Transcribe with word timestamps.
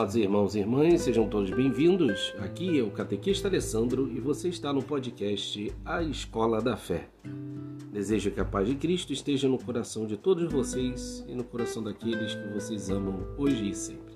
Amados 0.00 0.16
irmãos 0.16 0.54
e 0.54 0.60
irmãs, 0.60 1.02
sejam 1.02 1.28
todos 1.28 1.50
bem-vindos. 1.50 2.34
Aqui 2.38 2.78
é 2.78 2.82
o 2.82 2.90
Catequista 2.90 3.48
Alessandro 3.48 4.10
e 4.10 4.18
você 4.18 4.48
está 4.48 4.72
no 4.72 4.82
podcast 4.82 5.70
A 5.84 6.02
Escola 6.02 6.62
da 6.62 6.74
Fé. 6.74 7.06
Desejo 7.92 8.30
que 8.30 8.40
a 8.40 8.44
paz 8.46 8.66
de 8.66 8.76
Cristo 8.76 9.12
esteja 9.12 9.46
no 9.46 9.62
coração 9.62 10.06
de 10.06 10.16
todos 10.16 10.50
vocês 10.50 11.22
e 11.28 11.34
no 11.34 11.44
coração 11.44 11.82
daqueles 11.82 12.34
que 12.34 12.48
vocês 12.48 12.88
amam 12.88 13.26
hoje 13.36 13.68
e 13.68 13.74
sempre. 13.74 14.14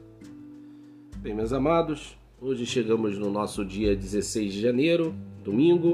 Bem, 1.19 1.35
meus 1.35 1.53
amados, 1.53 2.17
hoje 2.41 2.65
chegamos 2.65 3.19
no 3.19 3.31
nosso 3.31 3.63
dia 3.63 3.95
16 3.95 4.55
de 4.55 4.63
janeiro, 4.63 5.15
domingo, 5.45 5.93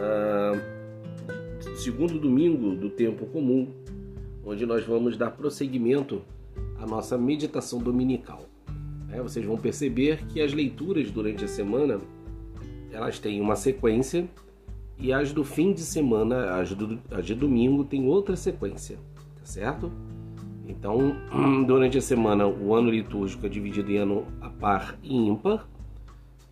ah, 0.00 0.54
segundo 1.76 2.18
domingo 2.18 2.74
do 2.74 2.90
tempo 2.90 3.26
comum, 3.26 3.72
onde 4.44 4.66
nós 4.66 4.84
vamos 4.84 5.16
dar 5.16 5.30
prosseguimento 5.30 6.20
à 6.80 6.84
nossa 6.84 7.16
meditação 7.16 7.78
dominical. 7.78 8.47
É, 9.10 9.20
vocês 9.22 9.44
vão 9.44 9.56
perceber 9.56 10.26
que 10.26 10.40
as 10.40 10.52
leituras 10.52 11.10
durante 11.10 11.44
a 11.44 11.48
semana 11.48 12.00
elas 12.92 13.18
têm 13.18 13.40
uma 13.40 13.56
sequência 13.56 14.28
e 14.98 15.12
as 15.12 15.32
do 15.32 15.44
fim 15.44 15.72
de 15.72 15.82
semana, 15.82 16.56
as, 16.56 16.74
do, 16.74 16.98
as 17.10 17.24
de 17.24 17.34
domingo, 17.34 17.84
tem 17.84 18.06
outra 18.06 18.34
sequência, 18.34 18.96
tá 19.36 19.44
certo? 19.44 19.92
Então, 20.66 21.16
durante 21.66 21.96
a 21.96 22.00
semana, 22.00 22.46
o 22.46 22.74
ano 22.74 22.90
litúrgico 22.90 23.46
é 23.46 23.48
dividido 23.48 23.92
em 23.92 23.98
ano 23.98 24.26
a 24.40 24.48
par 24.48 24.98
e 25.02 25.16
ímpar. 25.16 25.68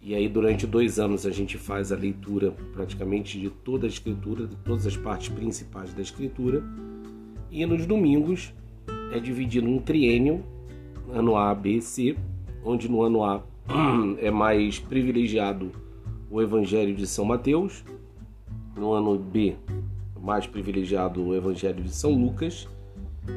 E 0.00 0.14
aí, 0.14 0.28
durante 0.28 0.64
dois 0.64 1.00
anos, 1.00 1.26
a 1.26 1.30
gente 1.30 1.58
faz 1.58 1.90
a 1.90 1.96
leitura 1.96 2.52
praticamente 2.72 3.40
de 3.40 3.50
toda 3.50 3.86
a 3.86 3.88
escritura, 3.88 4.46
de 4.46 4.54
todas 4.58 4.86
as 4.86 4.96
partes 4.96 5.28
principais 5.28 5.92
da 5.92 6.00
escritura. 6.00 6.62
E 7.50 7.66
nos 7.66 7.84
domingos 7.84 8.54
é 9.12 9.18
dividido 9.18 9.68
em 9.68 9.80
triênio, 9.80 10.44
ano 11.12 11.36
A, 11.36 11.52
B, 11.52 11.80
C, 11.80 12.16
onde 12.66 12.90
no 12.90 13.02
ano 13.02 13.22
A 13.22 13.42
é 14.18 14.30
mais 14.30 14.80
privilegiado 14.80 15.70
o 16.28 16.42
Evangelho 16.42 16.94
de 16.94 17.06
São 17.06 17.24
Mateus, 17.24 17.84
no 18.76 18.92
ano 18.92 19.16
B 19.16 19.56
mais 20.20 20.44
privilegiado 20.44 21.22
o 21.22 21.36
Evangelho 21.36 21.84
de 21.84 21.94
São 21.94 22.12
Lucas 22.12 22.66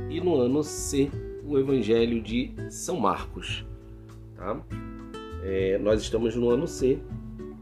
e 0.09 0.19
no 0.19 0.35
ano 0.35 0.63
C 0.63 1.11
o 1.45 1.59
Evangelho 1.59 2.19
de 2.19 2.51
São 2.71 2.99
Marcos. 2.99 3.63
Tá? 4.35 4.59
É, 5.43 5.77
nós 5.77 6.01
estamos 6.01 6.35
no 6.35 6.49
ano 6.49 6.67
C, 6.67 6.97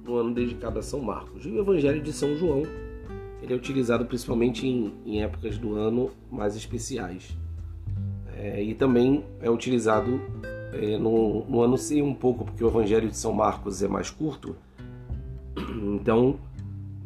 no 0.06 0.16
ano 0.16 0.34
dedicado 0.34 0.80
a 0.80 0.82
São 0.82 1.02
Marcos. 1.02 1.46
E 1.46 1.50
o 1.50 1.60
Evangelho 1.60 2.02
de 2.02 2.14
São 2.14 2.38
João 2.38 2.64
ele 3.42 3.54
é 3.54 3.56
utilizado 3.56 4.06
principalmente 4.06 4.66
em, 4.66 4.94
em 5.06 5.22
épocas 5.22 5.58
do 5.58 5.76
ano 5.76 6.10
mais 6.32 6.56
especiais. 6.56 7.38
É, 8.38 8.64
e 8.64 8.74
também 8.74 9.26
é 9.42 9.50
utilizado 9.50 10.22
é, 10.74 10.98
no, 10.98 11.62
ano 11.62 11.78
C 11.78 12.02
um 12.02 12.14
pouco, 12.14 12.46
porque 12.46 12.64
o 12.64 12.68
Evangelho 12.68 13.10
de 13.10 13.18
São 13.18 13.34
Marcos 13.34 13.82
é 13.82 13.88
mais 13.88 14.10
curto. 14.10 14.56
Então 16.00 16.40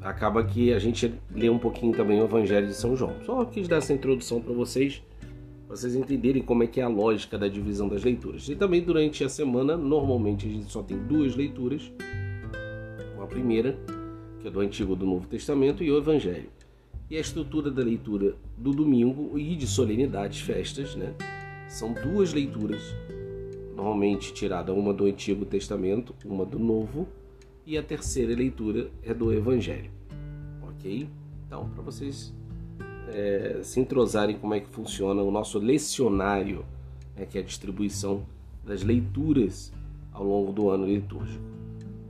acaba 0.01 0.43
que 0.43 0.73
a 0.73 0.79
gente 0.79 1.13
lê 1.33 1.49
um 1.49 1.59
pouquinho 1.59 1.93
também 1.93 2.19
o 2.19 2.25
Evangelho 2.25 2.67
de 2.67 2.73
São 2.73 2.95
João. 2.95 3.13
Só 3.25 3.45
quis 3.45 3.67
dar 3.67 3.77
essa 3.77 3.93
introdução 3.93 4.41
para 4.41 4.53
vocês, 4.53 5.01
vocês 5.69 5.95
entenderem 5.95 6.41
como 6.41 6.63
é 6.63 6.67
que 6.67 6.81
é 6.81 6.83
a 6.83 6.87
lógica 6.87 7.37
da 7.37 7.47
divisão 7.47 7.87
das 7.87 8.03
leituras. 8.03 8.49
E 8.49 8.55
também 8.55 8.81
durante 8.81 9.23
a 9.23 9.29
semana, 9.29 9.77
normalmente 9.77 10.47
a 10.47 10.49
gente 10.49 10.71
só 10.71 10.81
tem 10.81 10.97
duas 10.97 11.35
leituras. 11.35 11.91
A 13.21 13.27
primeira 13.27 13.77
que 14.41 14.47
é 14.47 14.51
do 14.51 14.59
Antigo 14.59 14.95
do 14.95 15.05
Novo 15.05 15.27
Testamento, 15.27 15.83
e 15.83 15.91
o 15.91 15.97
Evangelho. 15.97 16.49
E 17.09 17.17
a 17.17 17.19
estrutura 17.19 17.69
da 17.69 17.83
leitura 17.83 18.35
do 18.57 18.71
domingo 18.71 19.37
e 19.37 19.55
de 19.55 19.67
solenidades, 19.67 20.41
festas, 20.41 20.95
né? 20.95 21.13
São 21.67 21.93
duas 21.93 22.33
leituras, 22.33 22.81
normalmente 23.81 24.31
tirada 24.31 24.71
uma 24.71 24.93
do 24.93 25.05
Antigo 25.05 25.43
Testamento, 25.43 26.13
uma 26.23 26.45
do 26.45 26.59
Novo, 26.59 27.07
e 27.65 27.75
a 27.79 27.81
terceira 27.81 28.31
leitura 28.35 28.91
é 29.03 29.11
do 29.11 29.33
Evangelho. 29.33 29.89
Ok? 30.61 31.09
Então, 31.47 31.67
para 31.69 31.81
vocês 31.81 32.31
é, 33.07 33.59
se 33.63 33.79
entrosarem 33.79 34.37
como 34.37 34.53
é 34.53 34.59
que 34.59 34.69
funciona 34.69 35.23
o 35.23 35.31
nosso 35.31 35.57
lecionário, 35.57 36.63
né, 37.17 37.25
que 37.25 37.39
é 37.39 37.41
a 37.41 37.43
distribuição 37.43 38.23
das 38.63 38.83
leituras 38.83 39.73
ao 40.11 40.23
longo 40.23 40.51
do 40.51 40.69
ano 40.69 40.85
litúrgico. 40.85 41.43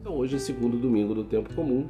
Então, 0.02 0.18
hoje 0.18 0.36
é 0.36 0.40
segundo 0.40 0.78
domingo 0.78 1.16
do 1.16 1.24
tempo 1.24 1.53
comum, 1.53 1.88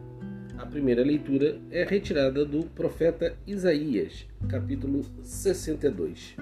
a 0.60 0.66
primeira 0.68 1.04
leitura 1.04 1.60
é 1.72 1.84
retirada 1.84 2.46
do 2.46 2.68
profeta 2.68 3.36
Isaías, 3.48 4.28
capítulo 4.48 5.02
62. 5.24 6.36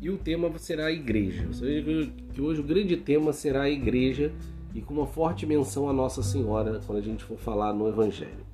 E 0.00 0.08
o 0.08 0.16
tema 0.16 0.50
será 0.58 0.86
a 0.86 0.92
igreja. 0.92 1.44
Ou 1.46 1.52
seja, 1.52 2.10
que 2.32 2.40
hoje 2.40 2.60
o 2.60 2.64
grande 2.64 2.96
tema 2.96 3.32
será 3.32 3.62
a 3.62 3.70
igreja 3.70 4.32
e 4.74 4.80
com 4.80 4.94
uma 4.94 5.06
forte 5.06 5.44
menção 5.46 5.88
a 5.88 5.92
Nossa 5.92 6.22
Senhora 6.22 6.80
quando 6.86 6.98
a 6.98 7.02
gente 7.02 7.22
for 7.24 7.38
falar 7.38 7.72
no 7.72 7.88
Evangelho. 7.88 8.46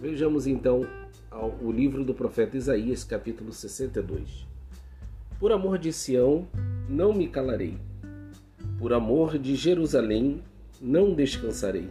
Vejamos 0.00 0.46
então 0.46 0.86
o 1.60 1.70
livro 1.70 2.04
do 2.04 2.14
profeta 2.14 2.56
Isaías, 2.56 3.04
capítulo 3.04 3.52
62. 3.52 4.46
Por 5.38 5.52
amor 5.52 5.78
de 5.78 5.92
Sião, 5.92 6.46
não 6.88 7.12
me 7.12 7.28
calarei. 7.28 7.76
Por 8.78 8.92
amor 8.92 9.38
de 9.38 9.54
Jerusalém, 9.54 10.42
não 10.80 11.14
descansarei 11.14 11.88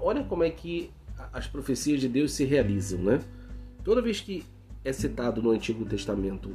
Olha 0.00 0.24
como 0.24 0.44
é 0.44 0.50
que 0.50 0.90
as 1.32 1.46
profecias 1.46 2.00
de 2.00 2.08
Deus 2.08 2.32
se 2.32 2.44
realizam, 2.44 3.00
né? 3.00 3.20
Toda 3.84 4.02
vez 4.02 4.20
que 4.20 4.44
é 4.84 4.92
citado 4.92 5.42
no 5.42 5.50
Antigo 5.50 5.84
Testamento 5.84 6.54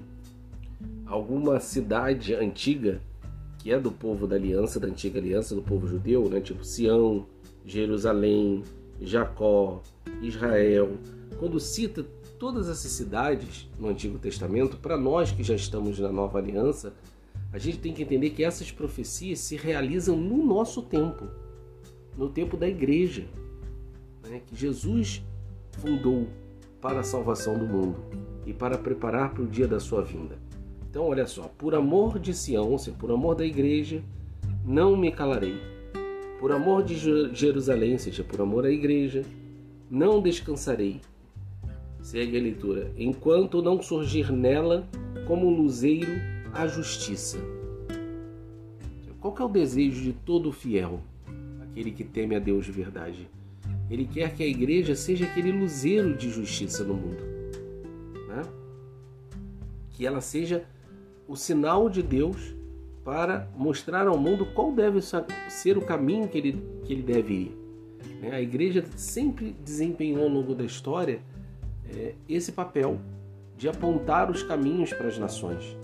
alguma 1.05 1.59
cidade 1.59 2.33
antiga 2.33 3.01
que 3.59 3.71
é 3.71 3.79
do 3.79 3.91
povo 3.91 4.27
da 4.27 4.35
aliança, 4.35 4.79
da 4.79 4.87
antiga 4.87 5.19
aliança, 5.19 5.55
do 5.55 5.61
povo 5.61 5.87
judeu, 5.87 6.27
né? 6.29 6.41
Tipo 6.41 6.63
Sião, 6.65 7.25
Jerusalém, 7.65 8.63
Jacó, 9.01 9.81
Israel. 10.21 10.97
Quando 11.39 11.59
cita 11.59 12.05
todas 12.37 12.67
essas 12.67 12.91
cidades 12.91 13.69
no 13.79 13.87
Antigo 13.87 14.19
Testamento, 14.19 14.75
para 14.77 14.97
nós 14.97 15.31
que 15.31 15.43
já 15.43 15.55
estamos 15.55 15.97
na 15.99 16.11
nova 16.11 16.39
aliança, 16.39 16.93
a 17.53 17.57
gente 17.57 17.79
tem 17.79 17.93
que 17.93 18.03
entender 18.03 18.31
que 18.31 18.43
essas 18.43 18.71
profecias 18.71 19.39
se 19.39 19.55
realizam 19.55 20.17
no 20.17 20.43
nosso 20.45 20.81
tempo 20.81 21.25
no 22.17 22.29
tempo 22.29 22.55
da 22.55 22.67
igreja, 22.67 23.25
né, 24.23 24.41
que 24.45 24.55
Jesus 24.55 25.23
fundou 25.71 26.27
para 26.81 26.99
a 26.99 27.03
salvação 27.03 27.57
do 27.57 27.65
mundo 27.65 27.95
e 28.45 28.53
para 28.53 28.77
preparar 28.77 29.33
para 29.33 29.43
o 29.43 29.47
dia 29.47 29.67
da 29.67 29.79
sua 29.79 30.01
vinda. 30.03 30.37
Então, 30.93 31.07
olha 31.07 31.25
só, 31.25 31.51
por 31.57 31.73
amor 31.73 32.19
de 32.19 32.35
Sião, 32.35 32.69
ou 32.69 32.77
seja, 32.77 32.95
por 32.95 33.09
amor 33.09 33.33
da 33.33 33.43
igreja, 33.43 34.03
não 34.63 34.95
me 34.95 35.11
calarei. 35.11 35.55
Por 36.39 36.51
amor 36.51 36.83
de 36.83 36.93
Jerusalém, 37.33 37.93
ou 37.93 37.97
seja, 37.97 38.23
por 38.23 38.39
amor 38.39 38.63
à 38.63 38.69
igreja, 38.69 39.25
não 39.89 40.21
descansarei. 40.21 41.01
Segue 41.99 42.37
a 42.37 42.41
leitura. 42.43 42.91
Enquanto 42.95 43.59
não 43.59 43.81
surgir 43.81 44.31
nela 44.31 44.87
como 45.25 45.49
luzeiro 45.49 46.11
a 46.53 46.67
justiça. 46.67 47.39
Qual 49.19 49.35
é 49.39 49.43
o 49.45 49.49
desejo 49.49 49.99
de 49.99 50.13
todo 50.13 50.51
fiel? 50.51 50.99
aquele 51.63 51.89
que 51.89 52.03
teme 52.03 52.35
a 52.35 52.39
Deus 52.39 52.65
de 52.65 52.71
verdade. 52.71 53.27
Ele 53.89 54.05
quer 54.05 54.35
que 54.35 54.43
a 54.43 54.47
igreja 54.47 54.93
seja 54.93 55.25
aquele 55.25 55.51
luzeiro 55.51 56.15
de 56.15 56.29
justiça 56.29 56.83
no 56.83 56.93
mundo. 56.93 57.23
Né? 58.27 58.43
Que 59.89 60.05
ela 60.05 60.21
seja 60.21 60.67
o 61.33 61.35
sinal 61.35 61.89
de 61.89 62.03
Deus 62.03 62.53
para 63.03 63.49
mostrar 63.57 64.07
ao 64.07 64.19
mundo 64.19 64.45
qual 64.53 64.71
deve 64.71 64.99
ser 65.49 65.79
o 65.79 65.81
caminho 65.81 66.27
que 66.27 66.37
ele, 66.37 66.63
que 66.85 66.93
ele 66.93 67.01
deve 67.01 67.33
ir. 67.33 67.57
Né? 68.21 68.35
A 68.35 68.39
igreja 68.39 68.85
sempre 68.95 69.55
desempenhou 69.65 70.21
ao 70.21 70.29
longo 70.29 70.53
da 70.53 70.63
história 70.63 71.19
é, 71.89 72.13
esse 72.29 72.51
papel 72.51 72.99
de 73.57 73.67
apontar 73.67 74.29
os 74.29 74.43
caminhos 74.43 74.93
para 74.93 75.07
as 75.07 75.17
nações. 75.17 75.75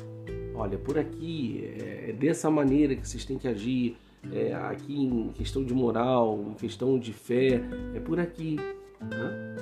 Olha, 0.54 0.78
por 0.78 1.00
aqui 1.00 1.68
é, 1.80 2.12
é 2.12 2.14
dessa 2.14 2.52
maneira 2.52 2.96
que 2.96 3.08
vocês 3.08 3.26
têm 3.26 3.40
que 3.40 3.48
agir 3.48 3.98
é, 4.32 4.54
aqui 4.54 5.04
em 5.04 5.30
questão 5.30 5.64
de 5.64 5.74
moral, 5.74 6.46
em 6.48 6.54
questão 6.54 7.00
de 7.00 7.12
fé, 7.12 7.60
é 7.96 8.00
por 8.00 8.20
aqui. 8.20 8.56
Né? 9.02 9.56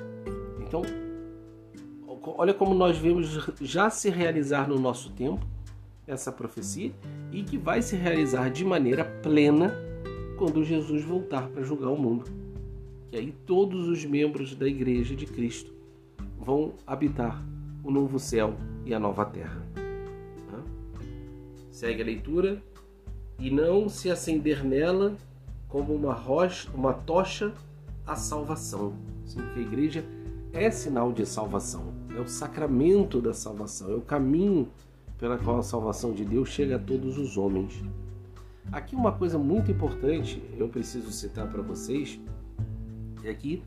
Então, 0.68 0.81
olha 2.38 2.54
como 2.54 2.74
nós 2.74 2.98
vemos 2.98 3.40
já 3.62 3.90
se 3.90 4.10
realizar 4.10 4.68
no 4.68 4.78
nosso 4.78 5.13
tempo 5.13 5.48
essa 6.07 6.31
profecia 6.31 6.92
e 7.31 7.44
que 7.44 7.57
vai 7.57 7.81
se 7.81 7.95
realizar 7.95 8.50
de 8.50 8.63
maneira 8.63 9.04
plena 9.04 9.74
quando 10.38 10.63
Jesus 10.63 11.04
voltar 11.04 11.50
para 11.50 11.63
julgar 11.63 11.89
o 11.89 11.98
mundo. 11.98 12.25
Que 13.09 13.18
aí 13.18 13.33
todos 13.45 13.88
os 13.88 14.06
membros 14.06 14.56
da 14.56 14.68
Igreja 14.68 15.15
de 15.15 15.25
Cristo 15.25 15.74
vão 16.39 16.74
habitar 16.86 17.44
o 17.83 17.92
novo 17.92 18.19
céu 18.19 18.56
e 18.86 18.94
a 18.94 19.00
nova 19.00 19.25
terra. 19.25 19.65
Segue 21.71 22.01
a 22.01 22.06
leitura 22.06 22.62
e 23.38 23.51
não 23.51 23.88
se 23.88 24.09
acender 24.09 24.63
nela 24.63 25.15
como 25.68 25.94
uma 25.94 26.13
rocha, 26.13 26.69
uma 26.74 26.94
tocha 26.94 27.54
a 28.06 28.15
salvação. 28.15 28.94
Sim, 29.25 29.42
que 29.54 29.59
a 29.59 29.62
igreja 29.62 30.06
é 30.54 30.71
sinal 30.71 31.12
de 31.12 31.25
salvação, 31.25 31.94
é 32.18 32.19
o 32.19 32.27
sacramento 32.27 33.21
da 33.21 33.33
salvação, 33.33 33.92
é 33.92 33.95
o 33.95 34.01
caminho 34.01 34.69
pela 35.18 35.38
qual 35.38 35.60
a 35.60 35.64
salvação 35.64 36.14
de 36.14 36.24
Deus 36.24 36.50
chega 36.50 36.75
a 36.75 36.80
todos 36.80 37.18
os 37.18 37.38
homens. 37.38 37.84
Aqui 38.72 38.96
uma 38.96 39.12
coisa 39.12 39.38
muito 39.38 39.72
importante, 39.72 40.42
eu 40.58 40.68
preciso 40.68 41.12
citar 41.12 41.50
para 41.50 41.62
vocês, 41.62 42.19
é 43.24 43.34
que 43.34 43.64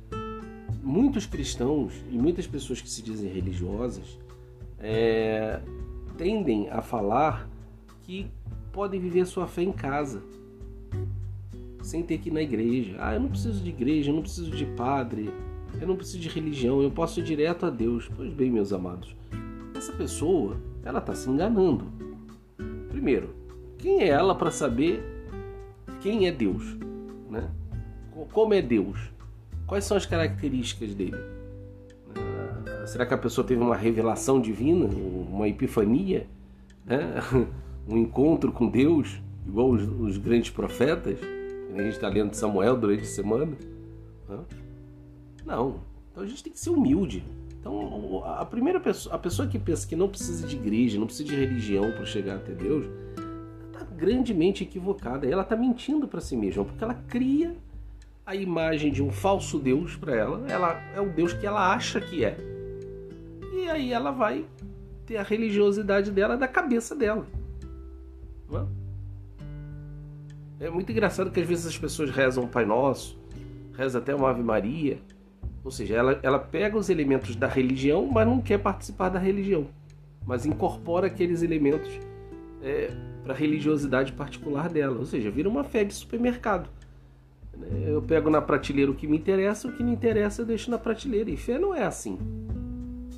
muitos 0.82 1.26
cristãos 1.26 1.94
e 2.10 2.18
muitas 2.18 2.46
pessoas 2.46 2.80
que 2.80 2.88
se 2.88 3.02
dizem 3.02 3.30
religiosas 3.30 4.18
é, 4.78 5.60
tendem 6.16 6.68
a 6.70 6.80
falar 6.82 7.48
que 8.02 8.30
podem 8.72 9.00
viver 9.00 9.26
sua 9.26 9.46
fé 9.46 9.62
em 9.62 9.72
casa, 9.72 10.22
sem 11.82 12.02
ter 12.02 12.18
que 12.18 12.28
ir 12.28 12.32
na 12.32 12.42
igreja. 12.42 12.96
Ah, 12.98 13.14
eu 13.14 13.20
não 13.20 13.28
preciso 13.28 13.62
de 13.62 13.70
igreja, 13.70 14.10
eu 14.10 14.14
não 14.14 14.22
preciso 14.22 14.50
de 14.50 14.66
padre, 14.66 15.32
eu 15.80 15.86
não 15.86 15.96
preciso 15.96 16.18
de 16.18 16.28
religião, 16.28 16.82
eu 16.82 16.90
posso 16.90 17.20
ir 17.20 17.24
direto 17.24 17.66
a 17.66 17.70
Deus. 17.70 18.08
Pois 18.16 18.32
bem, 18.32 18.50
meus 18.50 18.72
amados, 18.72 19.14
essa 19.74 19.92
pessoa, 19.92 20.56
ela 20.84 20.98
está 20.98 21.14
se 21.14 21.28
enganando. 21.28 21.86
Primeiro, 22.88 23.34
quem 23.78 24.02
é 24.02 24.08
ela 24.08 24.34
para 24.34 24.50
saber 24.50 25.02
quem 26.00 26.26
é 26.26 26.32
Deus? 26.32 26.76
Né? 27.28 27.48
Como 28.32 28.54
é 28.54 28.62
Deus? 28.62 29.10
Quais 29.66 29.84
são 29.84 29.96
as 29.96 30.06
características 30.06 30.94
dele? 30.94 31.16
Ah, 32.16 32.86
será 32.86 33.06
que 33.06 33.14
a 33.14 33.18
pessoa 33.18 33.46
teve 33.46 33.62
uma 33.62 33.76
revelação 33.76 34.40
divina, 34.40 34.86
uma 34.86 35.48
epifania, 35.48 36.26
né? 36.84 37.14
um 37.88 37.96
encontro 37.96 38.52
com 38.52 38.68
Deus, 38.68 39.20
igual 39.46 39.70
os, 39.70 39.82
os 39.82 40.18
grandes 40.18 40.50
profetas? 40.50 41.18
A 41.72 41.82
gente 41.82 41.92
está 41.92 42.08
lendo 42.08 42.34
Samuel 42.34 42.76
durante 42.76 43.02
a 43.02 43.06
semana. 43.06 43.56
Não. 45.46 45.80
Então 46.10 46.22
a 46.22 46.26
gente 46.26 46.42
tem 46.42 46.52
que 46.52 46.58
ser 46.58 46.70
humilde. 46.70 47.24
Então 47.60 48.24
a 48.24 48.44
primeira 48.44 48.80
pessoa, 48.80 49.14
a 49.14 49.18
pessoa 49.18 49.46
que 49.46 49.58
pensa 49.58 49.86
que 49.86 49.94
não 49.94 50.08
precisa 50.08 50.46
de 50.46 50.56
igreja, 50.56 50.98
não 50.98 51.06
precisa 51.06 51.28
de 51.28 51.36
religião 51.36 51.92
para 51.92 52.06
chegar 52.06 52.36
até 52.36 52.52
Deus, 52.52 52.86
está 53.66 53.84
grandemente 53.84 54.64
equivocada. 54.64 55.28
Ela 55.28 55.42
está 55.42 55.54
mentindo 55.54 56.08
para 56.08 56.20
si 56.20 56.36
mesma, 56.36 56.64
porque 56.64 56.82
ela 56.82 56.94
cria 56.94 57.54
a 58.24 58.34
imagem 58.34 58.90
de 58.90 59.02
um 59.02 59.10
falso 59.10 59.58
Deus 59.58 59.94
para 59.94 60.14
ela. 60.14 60.46
Ela 60.48 60.80
é 60.94 61.00
o 61.00 61.10
Deus 61.10 61.34
que 61.34 61.46
ela 61.46 61.72
acha 61.72 62.00
que 62.00 62.24
é. 62.24 62.36
E 63.52 63.68
aí 63.68 63.92
ela 63.92 64.10
vai 64.10 64.46
ter 65.04 65.18
a 65.18 65.22
religiosidade 65.22 66.10
dela 66.10 66.36
da 66.36 66.48
cabeça 66.48 66.94
dela. 66.94 67.26
É? 70.60 70.66
é 70.66 70.70
muito 70.70 70.90
engraçado 70.90 71.30
que 71.30 71.40
às 71.40 71.46
vezes 71.46 71.66
as 71.66 71.76
pessoas 71.76 72.10
rezam 72.10 72.44
o 72.44 72.48
Pai 72.48 72.64
Nosso, 72.64 73.18
rezam 73.76 74.00
até 74.00 74.14
uma 74.14 74.30
Ave 74.30 74.42
Maria, 74.42 74.98
ou 75.64 75.70
seja, 75.70 75.94
ela, 75.94 76.18
ela 76.22 76.38
pega 76.38 76.76
os 76.76 76.88
elementos 76.88 77.36
da 77.36 77.46
religião, 77.46 78.06
mas 78.06 78.26
não 78.26 78.40
quer 78.40 78.58
participar 78.58 79.08
da 79.08 79.18
religião, 79.18 79.66
mas 80.26 80.46
incorpora 80.46 81.06
aqueles 81.06 81.42
elementos 81.42 81.90
é, 82.62 82.90
para 83.22 83.34
a 83.34 83.36
religiosidade 83.36 84.12
particular 84.12 84.68
dela, 84.68 84.98
ou 84.98 85.06
seja, 85.06 85.30
vira 85.30 85.48
uma 85.48 85.64
fé 85.64 85.84
de 85.84 85.94
supermercado. 85.94 86.68
Eu 87.86 88.00
pego 88.00 88.30
na 88.30 88.40
prateleira 88.40 88.90
o 88.90 88.94
que 88.94 89.06
me 89.06 89.16
interessa, 89.16 89.68
o 89.68 89.72
que 89.72 89.82
não 89.82 89.92
interessa 89.92 90.42
eu 90.42 90.46
deixo 90.46 90.70
na 90.70 90.78
prateleira. 90.78 91.30
E 91.30 91.36
fé 91.36 91.58
não 91.58 91.74
é 91.74 91.84
assim. 91.84 92.18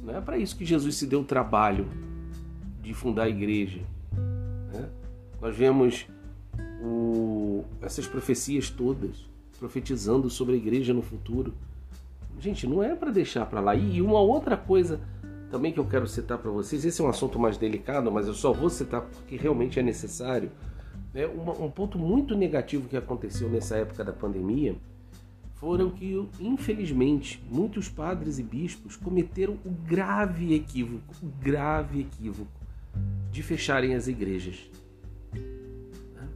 Não 0.03 0.17
é 0.17 0.21
para 0.21 0.37
isso 0.37 0.57
que 0.57 0.65
Jesus 0.65 0.97
se 0.97 1.07
deu 1.07 1.21
o 1.21 1.25
trabalho 1.25 1.87
de 2.83 2.93
fundar 2.93 3.25
a 3.25 3.29
igreja. 3.29 3.81
Né? 4.73 4.89
Nós 5.41 5.57
vemos 5.57 6.07
o, 6.83 7.65
essas 7.81 8.07
profecias 8.07 8.69
todas 8.69 9.31
profetizando 9.59 10.29
sobre 10.29 10.55
a 10.55 10.57
igreja 10.57 10.93
no 10.93 11.03
futuro. 11.03 11.55
Gente, 12.43 12.67
não 12.67 12.83
é 12.83 12.93
para 12.97 13.13
deixar 13.13 13.47
para 13.47 13.61
lá. 13.61 13.73
E 13.73 14.03
uma 14.03 14.19
outra 14.19 14.57
coisa 14.57 14.99
também 15.49 15.73
que 15.73 15.79
eu 15.79 15.85
quero 15.85 16.09
citar 16.09 16.39
para 16.39 16.51
vocês, 16.51 16.85
esse 16.85 17.01
é 17.01 17.05
um 17.05 17.09
assunto 17.09 17.39
mais 17.39 17.57
delicado, 17.57 18.11
mas 18.11 18.27
eu 18.27 18.35
só 18.35 18.53
vou 18.53 18.69
citar 18.69 19.03
porque 19.03 19.37
realmente 19.37 19.79
é 19.79 19.83
necessário. 19.83 20.51
É 21.15 21.25
um 21.25 21.71
ponto 21.71 21.97
muito 21.97 22.35
negativo 22.35 22.89
que 22.89 22.97
aconteceu 22.97 23.49
nessa 23.49 23.77
época 23.77 24.03
da 24.03 24.13
pandemia 24.13 24.75
foram 25.55 25.91
que, 25.91 26.21
infelizmente, 26.41 27.41
muitos 27.49 27.89
padres 27.89 28.41
e 28.41 28.43
bispos 28.43 28.97
cometeram 28.97 29.57
o 29.65 29.71
grave 29.71 30.53
equívoco, 30.53 31.15
o 31.23 31.29
grave 31.41 32.01
equívoco 32.01 32.51
de 33.31 33.41
fecharem 33.41 33.95
as 33.95 34.09
igrejas. 34.09 34.69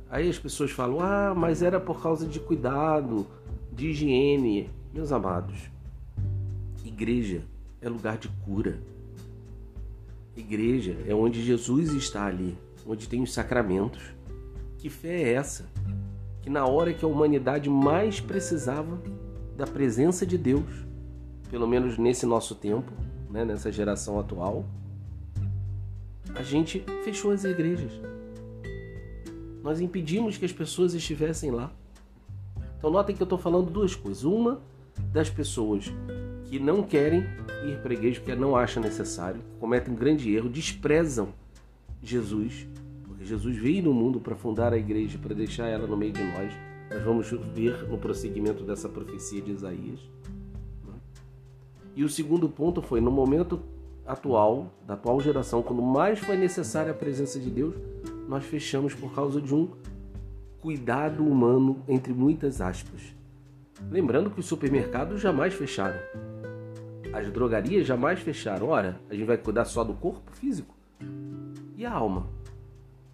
Aí 0.08 0.30
as 0.30 0.38
pessoas 0.38 0.70
falam: 0.70 1.00
ah, 1.00 1.34
mas 1.34 1.64
era 1.64 1.80
por 1.80 2.00
causa 2.00 2.28
de 2.28 2.38
cuidado, 2.38 3.26
de 3.72 3.88
higiene. 3.88 4.70
Meus 4.94 5.10
amados, 5.10 5.68
igreja 6.96 7.42
é 7.82 7.90
lugar 7.90 8.16
de 8.16 8.28
cura. 8.42 8.78
Igreja 10.34 10.96
é 11.06 11.14
onde 11.14 11.44
Jesus 11.44 11.92
está 11.92 12.24
ali, 12.24 12.56
onde 12.86 13.06
tem 13.06 13.22
os 13.22 13.34
sacramentos. 13.34 14.02
Que 14.78 14.88
fé 14.88 15.22
é 15.22 15.32
essa? 15.34 15.66
Que 16.40 16.48
na 16.48 16.64
hora 16.64 16.94
que 16.94 17.04
a 17.04 17.08
humanidade 17.08 17.68
mais 17.68 18.18
precisava 18.18 18.98
da 19.58 19.66
presença 19.66 20.24
de 20.24 20.38
Deus, 20.38 20.64
pelo 21.50 21.66
menos 21.66 21.98
nesse 21.98 22.24
nosso 22.24 22.54
tempo, 22.54 22.90
né, 23.30 23.44
nessa 23.44 23.70
geração 23.70 24.18
atual, 24.18 24.64
a 26.34 26.42
gente 26.42 26.82
fechou 27.04 27.30
as 27.30 27.44
igrejas. 27.44 27.92
Nós 29.62 29.80
impedimos 29.80 30.38
que 30.38 30.46
as 30.46 30.52
pessoas 30.52 30.94
estivessem 30.94 31.50
lá. 31.50 31.70
Então 32.78 32.90
notem 32.90 33.14
que 33.14 33.22
eu 33.22 33.26
estou 33.26 33.38
falando 33.38 33.70
duas 33.70 33.94
coisas. 33.94 34.24
Uma 34.24 34.62
das 35.12 35.28
pessoas 35.28 35.92
que 36.48 36.58
não 36.58 36.82
querem 36.82 37.24
ir 37.64 37.78
para 37.82 37.92
a 37.92 37.94
igreja 37.94 38.20
porque 38.20 38.34
não 38.34 38.56
acham 38.56 38.82
necessário, 38.82 39.40
cometem 39.58 39.92
um 39.92 39.96
grande 39.96 40.34
erro, 40.34 40.48
desprezam 40.48 41.28
Jesus, 42.02 42.66
porque 43.04 43.24
Jesus 43.24 43.56
veio 43.56 43.82
no 43.82 43.92
mundo 43.92 44.20
para 44.20 44.36
fundar 44.36 44.72
a 44.72 44.78
igreja, 44.78 45.18
para 45.18 45.34
deixar 45.34 45.66
ela 45.66 45.86
no 45.86 45.96
meio 45.96 46.12
de 46.12 46.22
nós. 46.22 46.52
Nós 46.90 47.02
vamos 47.02 47.28
ver 47.52 47.88
no 47.88 47.98
prosseguimento 47.98 48.62
dessa 48.62 48.88
profecia 48.88 49.42
de 49.42 49.50
Isaías. 49.50 49.98
E 51.96 52.04
o 52.04 52.08
segundo 52.08 52.48
ponto 52.48 52.80
foi 52.80 53.00
no 53.00 53.10
momento 53.10 53.60
atual, 54.06 54.72
da 54.86 54.94
atual 54.94 55.20
geração, 55.20 55.62
quando 55.62 55.82
mais 55.82 56.18
foi 56.18 56.36
necessária 56.36 56.92
a 56.92 56.94
presença 56.94 57.40
de 57.40 57.50
Deus, 57.50 57.74
nós 58.28 58.44
fechamos 58.44 58.94
por 58.94 59.12
causa 59.12 59.40
de 59.40 59.52
um 59.52 59.68
cuidado 60.60 61.24
humano, 61.26 61.82
entre 61.88 62.12
muitas 62.12 62.60
aspas. 62.60 63.15
Lembrando 63.90 64.30
que 64.30 64.40
os 64.40 64.46
supermercados 64.46 65.20
jamais 65.20 65.54
fecharam. 65.54 65.98
As 67.12 67.30
drogarias 67.30 67.86
jamais 67.86 68.20
fecharam. 68.20 68.68
Ora, 68.68 69.00
a 69.08 69.14
gente 69.14 69.26
vai 69.26 69.38
cuidar 69.38 69.64
só 69.64 69.84
do 69.84 69.94
corpo 69.94 70.30
físico? 70.32 70.74
E 71.76 71.84
a 71.84 71.92
alma? 71.92 72.28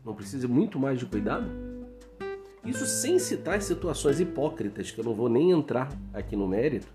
Não 0.04 0.14
precisa 0.14 0.48
muito 0.48 0.78
mais 0.78 0.98
de 0.98 1.06
cuidado? 1.06 1.46
Isso 2.64 2.86
sem 2.86 3.18
citar 3.18 3.56
as 3.56 3.64
situações 3.64 4.20
hipócritas, 4.20 4.90
que 4.90 5.00
eu 5.00 5.04
não 5.04 5.14
vou 5.14 5.28
nem 5.28 5.50
entrar 5.50 5.88
aqui 6.14 6.36
no 6.36 6.46
mérito, 6.46 6.86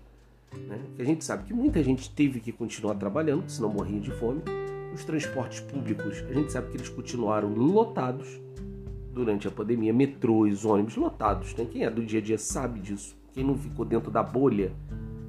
né? 0.66 0.80
que 0.96 1.02
a 1.02 1.04
gente 1.04 1.22
sabe 1.24 1.44
que 1.44 1.52
muita 1.52 1.82
gente 1.82 2.10
teve 2.10 2.40
que 2.40 2.52
continuar 2.52 2.94
trabalhando, 2.94 3.48
senão 3.50 3.68
morria 3.68 4.00
de 4.00 4.10
fome. 4.10 4.40
Os 4.94 5.04
transportes 5.04 5.60
públicos, 5.60 6.24
a 6.28 6.32
gente 6.32 6.52
sabe 6.52 6.70
que 6.70 6.78
eles 6.78 6.88
continuaram 6.88 7.52
lotados 7.52 8.40
durante 9.12 9.46
a 9.46 9.50
pandemia, 9.50 9.92
metrôs, 9.92 10.64
ônibus 10.64 10.96
lotados. 10.96 11.54
Né? 11.54 11.66
Quem 11.70 11.84
é 11.84 11.90
do 11.90 12.04
dia 12.04 12.20
a 12.20 12.22
dia 12.22 12.38
sabe 12.38 12.80
disso. 12.80 13.17
Quem 13.38 13.46
não 13.46 13.56
ficou 13.56 13.84
dentro 13.84 14.10
da 14.10 14.20
bolha, 14.20 14.72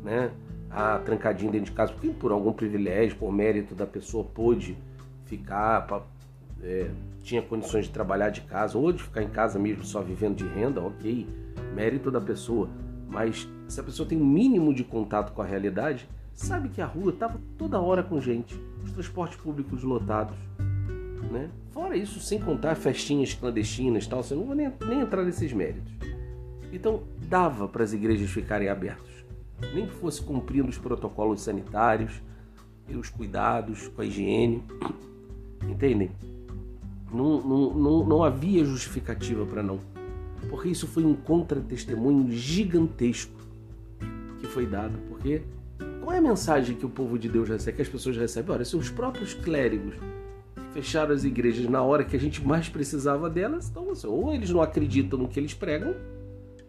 né? 0.03 0.31
a 0.67 0.97
trancadinho 0.97 1.51
dentro 1.51 1.67
de 1.67 1.73
casa, 1.73 1.93
porque 1.93 2.09
por 2.09 2.31
algum 2.31 2.51
privilégio, 2.51 3.15
por 3.19 3.31
mérito 3.31 3.75
da 3.75 3.85
pessoa, 3.85 4.23
pôde 4.23 4.75
ficar, 5.25 6.07
é, 6.63 6.89
tinha 7.21 7.39
condições 7.39 7.85
de 7.85 7.91
trabalhar 7.91 8.31
de 8.31 8.41
casa, 8.41 8.79
ou 8.79 8.91
de 8.91 9.03
ficar 9.03 9.21
em 9.21 9.29
casa 9.29 9.59
mesmo 9.59 9.83
só 9.83 10.01
vivendo 10.01 10.37
de 10.37 10.47
renda, 10.47 10.81
ok, 10.81 11.27
mérito 11.75 12.09
da 12.09 12.19
pessoa. 12.19 12.67
Mas 13.07 13.47
se 13.67 13.79
a 13.79 13.83
pessoa 13.83 14.09
tem 14.09 14.19
um 14.19 14.25
mínimo 14.25 14.73
de 14.73 14.83
contato 14.83 15.31
com 15.31 15.43
a 15.43 15.45
realidade, 15.45 16.09
sabe 16.33 16.69
que 16.69 16.81
a 16.81 16.87
rua 16.87 17.11
estava 17.11 17.39
toda 17.59 17.79
hora 17.79 18.01
com 18.01 18.19
gente, 18.19 18.59
os 18.83 18.91
transportes 18.91 19.37
públicos 19.37 19.83
lotados. 19.83 20.35
Né? 21.31 21.47
Fora 21.69 21.95
isso, 21.95 22.19
sem 22.19 22.39
contar 22.39 22.73
festinhas 22.73 23.35
clandestinas 23.35 24.07
tal, 24.07 24.23
você 24.23 24.33
não 24.33 24.45
vou 24.45 24.55
nem, 24.55 24.73
nem 24.87 25.01
entrar 25.01 25.23
nesses 25.23 25.53
méritos. 25.53 25.93
Então, 26.71 27.03
dava 27.29 27.67
para 27.67 27.83
as 27.83 27.93
igrejas 27.93 28.29
ficarem 28.31 28.67
abertas, 28.67 29.23
nem 29.73 29.85
que 29.85 29.93
fosse 29.93 30.21
cumprindo 30.21 30.67
os 30.67 30.77
protocolos 30.77 31.41
sanitários, 31.41 32.21
os 32.89 33.09
cuidados 33.09 33.87
com 33.89 34.01
a 34.01 34.05
higiene, 34.05 34.63
entendem? 35.69 36.11
Não, 37.13 37.39
não, 37.41 37.73
não, 37.73 38.05
não 38.05 38.23
havia 38.23 38.65
justificativa 38.65 39.45
para 39.45 39.61
não, 39.61 39.79
porque 40.49 40.69
isso 40.69 40.87
foi 40.87 41.05
um 41.05 41.13
contra-testemunho 41.13 42.31
gigantesco 42.31 43.39
que 44.39 44.47
foi 44.47 44.65
dado, 44.65 44.97
porque 45.07 45.43
qual 46.01 46.13
é 46.13 46.17
a 46.17 46.21
mensagem 46.21 46.75
que 46.75 46.85
o 46.85 46.89
povo 46.89 47.19
de 47.19 47.29
Deus 47.29 47.47
recebe, 47.47 47.75
que 47.75 47.81
as 47.83 47.89
pessoas 47.89 48.17
recebem? 48.17 48.55
Olha, 48.55 48.65
se 48.65 48.75
os 48.75 48.89
próprios 48.89 49.35
clérigos 49.35 49.95
fecharam 50.73 51.13
as 51.13 51.23
igrejas 51.23 51.67
na 51.67 51.83
hora 51.83 52.03
que 52.03 52.15
a 52.15 52.19
gente 52.19 52.45
mais 52.45 52.69
precisava 52.69 53.29
delas, 53.29 53.69
então 53.69 53.91
assim, 53.91 54.07
ou 54.07 54.33
eles 54.33 54.49
não 54.49 54.61
acreditam 54.61 55.19
no 55.19 55.27
que 55.27 55.39
eles 55.39 55.53
pregam, 55.53 55.95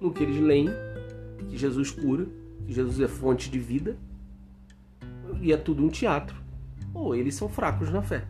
no 0.00 0.12
que 0.12 0.22
eles 0.22 0.40
leem, 0.40 0.68
que 1.48 1.56
Jesus 1.56 1.90
cura, 1.90 2.26
que 2.66 2.72
Jesus 2.72 3.00
é 3.00 3.08
fonte 3.08 3.50
de 3.50 3.58
vida, 3.58 3.96
e 5.40 5.52
é 5.52 5.56
tudo 5.56 5.84
um 5.84 5.88
teatro, 5.88 6.36
ou 6.94 7.14
eles 7.14 7.34
são 7.34 7.48
fracos 7.48 7.90
na 7.90 8.02
fé. 8.02 8.24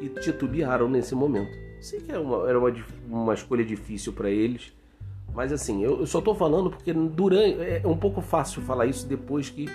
e 0.00 0.08
titubearam 0.20 0.88
nesse 0.88 1.14
momento. 1.14 1.50
Sei 1.80 2.00
que 2.00 2.10
era 2.10 2.20
uma, 2.20 2.48
era 2.48 2.58
uma, 2.58 2.72
uma 3.08 3.34
escolha 3.34 3.64
difícil 3.64 4.12
para 4.12 4.30
eles, 4.30 4.72
mas 5.34 5.52
assim, 5.52 5.84
eu, 5.84 6.00
eu 6.00 6.06
só 6.06 6.18
estou 6.18 6.34
falando 6.34 6.70
porque 6.70 6.92
durante 6.92 7.60
é 7.60 7.82
um 7.84 7.96
pouco 7.96 8.20
fácil 8.20 8.62
falar 8.62 8.86
isso 8.86 9.06
depois 9.06 9.50
que 9.50 9.66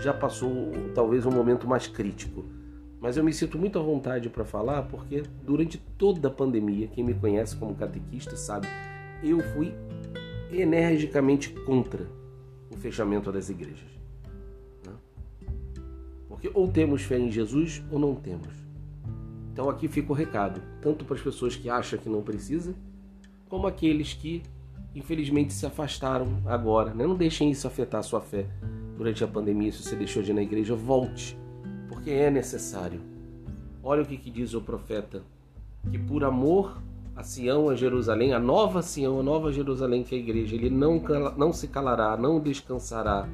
já 0.00 0.12
passou 0.12 0.72
talvez 0.94 1.24
um 1.24 1.30
momento 1.30 1.68
mais 1.68 1.86
crítico. 1.86 2.44
Mas 3.00 3.16
eu 3.16 3.22
me 3.22 3.32
sinto 3.32 3.58
muito 3.58 3.78
à 3.78 3.82
vontade 3.82 4.28
para 4.28 4.44
falar 4.44 4.82
porque 4.84 5.22
durante 5.44 5.78
toda 5.98 6.28
a 6.28 6.30
pandemia, 6.30 6.88
quem 6.88 7.04
me 7.04 7.14
conhece 7.14 7.54
como 7.54 7.74
catequista 7.74 8.36
sabe, 8.36 8.66
eu 9.22 9.40
fui 9.52 9.74
energicamente 10.60 11.50
contra 11.50 12.06
o 12.70 12.76
fechamento 12.76 13.30
das 13.32 13.48
igrejas. 13.48 13.90
Né? 14.86 14.92
Porque 16.28 16.50
ou 16.52 16.68
temos 16.68 17.02
fé 17.02 17.18
em 17.18 17.30
Jesus 17.30 17.82
ou 17.90 17.98
não 17.98 18.14
temos. 18.14 18.52
Então 19.52 19.70
aqui 19.70 19.86
fica 19.86 20.12
o 20.12 20.14
recado, 20.14 20.60
tanto 20.80 21.04
para 21.04 21.14
as 21.14 21.22
pessoas 21.22 21.54
que 21.54 21.70
acham 21.70 21.98
que 21.98 22.08
não 22.08 22.22
precisa, 22.22 22.74
como 23.48 23.66
aqueles 23.66 24.12
que 24.12 24.42
infelizmente 24.94 25.52
se 25.52 25.66
afastaram 25.66 26.42
agora. 26.46 26.94
Né? 26.94 27.06
Não 27.06 27.16
deixem 27.16 27.50
isso 27.50 27.66
afetar 27.66 28.00
a 28.00 28.02
sua 28.02 28.20
fé 28.20 28.46
durante 28.96 29.22
a 29.24 29.28
pandemia. 29.28 29.72
Se 29.72 29.82
você 29.82 29.96
deixou 29.96 30.22
de 30.22 30.30
ir 30.30 30.34
na 30.34 30.42
igreja, 30.42 30.74
volte, 30.74 31.36
porque 31.88 32.10
é 32.10 32.30
necessário. 32.30 33.00
Olha 33.82 34.02
o 34.02 34.06
que, 34.06 34.16
que 34.16 34.30
diz 34.30 34.54
o 34.54 34.60
profeta: 34.60 35.22
que 35.90 35.98
por 35.98 36.24
amor 36.24 36.82
a 37.16 37.22
Sião, 37.22 37.68
a 37.68 37.76
Jerusalém, 37.76 38.32
a 38.32 38.38
nova 38.38 38.82
Sião, 38.82 39.20
a 39.20 39.22
nova 39.22 39.52
Jerusalém 39.52 40.02
que 40.02 40.14
é 40.14 40.18
a 40.18 40.20
igreja, 40.20 40.54
ele 40.56 40.70
não, 40.70 41.00
não 41.36 41.52
se 41.52 41.68
calará, 41.68 42.16
não 42.16 42.40
descansará, 42.40 43.28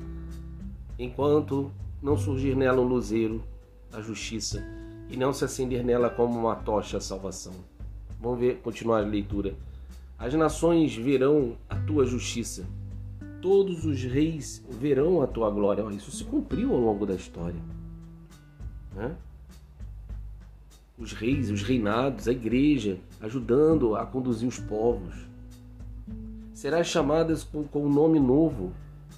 enquanto 0.98 1.70
não 2.02 2.16
surgir 2.16 2.54
nela 2.54 2.80
um 2.80 2.86
luzeiro, 2.86 3.42
a 3.92 4.00
justiça, 4.00 4.62
e 5.08 5.16
não 5.16 5.32
se 5.32 5.44
acender 5.44 5.84
nela 5.84 6.10
como 6.10 6.38
uma 6.38 6.54
tocha 6.54 6.98
a 6.98 7.00
salvação. 7.00 7.54
Vamos 8.20 8.38
ver, 8.38 8.60
continuar 8.62 8.98
a 8.98 9.06
leitura. 9.06 9.54
As 10.18 10.34
nações 10.34 10.94
verão 10.94 11.56
a 11.68 11.76
tua 11.76 12.04
justiça, 12.04 12.66
todos 13.40 13.86
os 13.86 14.02
reis 14.02 14.62
verão 14.68 15.22
a 15.22 15.26
tua 15.26 15.50
glória. 15.50 15.82
Isso 15.90 16.10
se 16.10 16.24
cumpriu 16.24 16.72
ao 16.72 16.78
longo 16.78 17.06
da 17.06 17.14
história. 17.14 17.60
Né? 18.94 19.16
Os 21.00 21.12
reis, 21.12 21.50
os 21.50 21.62
reinados, 21.62 22.28
a 22.28 22.32
igreja, 22.32 22.98
ajudando 23.20 23.96
a 23.96 24.04
conduzir 24.04 24.46
os 24.46 24.58
povos. 24.58 25.14
Serás 26.52 26.86
chamadas 26.86 27.42
com, 27.42 27.64
com 27.64 27.86
um 27.86 27.92
nome 27.92 28.20
novo, 28.20 28.72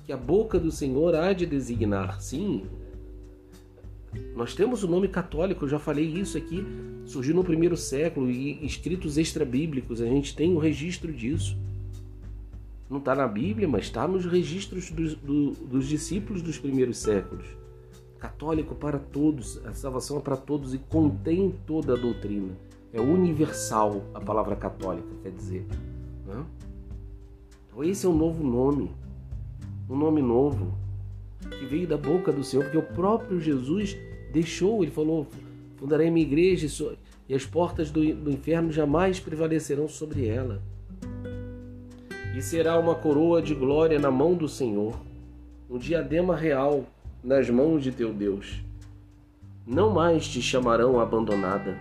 que 0.06 0.12
a 0.12 0.16
boca 0.16 0.58
do 0.58 0.70
Senhor 0.70 1.14
há 1.14 1.32
de 1.32 1.44
designar. 1.44 2.22
Sim, 2.22 2.64
nós 4.34 4.54
temos 4.54 4.84
o 4.84 4.88
nome 4.88 5.08
católico, 5.08 5.64
eu 5.64 5.68
já 5.68 5.78
falei 5.78 6.04
isso 6.04 6.36
aqui, 6.36 6.64
surgiu 7.04 7.34
no 7.34 7.44
primeiro 7.44 7.76
século 7.76 8.30
e 8.30 8.64
escritos 8.64 9.16
extra-bíblicos, 9.16 10.00
a 10.00 10.06
gente 10.06 10.36
tem 10.36 10.52
o 10.52 10.56
um 10.56 10.58
registro 10.58 11.12
disso. 11.12 11.56
Não 12.88 12.98
está 12.98 13.14
na 13.14 13.26
Bíblia, 13.26 13.66
mas 13.66 13.84
está 13.84 14.06
nos 14.06 14.26
registros 14.26 14.90
dos, 14.90 15.14
do, 15.14 15.52
dos 15.52 15.88
discípulos 15.88 16.42
dos 16.42 16.58
primeiros 16.58 16.98
séculos. 16.98 17.46
Católico 18.22 18.76
para 18.76 19.00
todos, 19.00 19.60
a 19.66 19.72
salvação 19.72 20.18
é 20.18 20.20
para 20.20 20.36
todos 20.36 20.72
e 20.72 20.78
contém 20.78 21.52
toda 21.66 21.94
a 21.94 21.96
doutrina. 21.96 22.52
É 22.92 23.00
universal 23.00 24.04
a 24.14 24.20
palavra 24.20 24.54
católica, 24.54 25.08
quer 25.24 25.32
dizer. 25.32 25.66
Né? 26.24 26.44
Então, 27.66 27.82
esse 27.82 28.06
é 28.06 28.08
um 28.08 28.16
novo 28.16 28.44
nome, 28.44 28.92
um 29.90 29.96
nome 29.96 30.22
novo 30.22 30.72
que 31.58 31.66
veio 31.66 31.88
da 31.88 31.96
boca 31.96 32.30
do 32.30 32.44
Senhor, 32.44 32.62
porque 32.62 32.78
o 32.78 32.94
próprio 32.94 33.40
Jesus 33.40 33.96
deixou, 34.32 34.84
ele 34.84 34.92
falou: 34.92 35.26
fundarei 35.74 36.08
minha 36.08 36.24
igreja 36.24 36.68
e 37.28 37.34
as 37.34 37.44
portas 37.44 37.90
do, 37.90 38.14
do 38.14 38.30
inferno 38.30 38.70
jamais 38.70 39.18
prevalecerão 39.18 39.88
sobre 39.88 40.28
ela 40.28 40.62
e 42.36 42.40
será 42.40 42.78
uma 42.78 42.94
coroa 42.94 43.42
de 43.42 43.52
glória 43.52 43.98
na 43.98 44.12
mão 44.12 44.34
do 44.34 44.48
Senhor, 44.48 44.94
um 45.68 45.76
diadema 45.76 46.36
real 46.36 46.86
nas 47.22 47.48
mãos 47.48 47.82
de 47.82 47.92
teu 47.92 48.12
Deus. 48.12 48.62
Não 49.66 49.90
mais 49.90 50.26
te 50.26 50.42
chamarão 50.42 50.98
abandonada, 51.00 51.78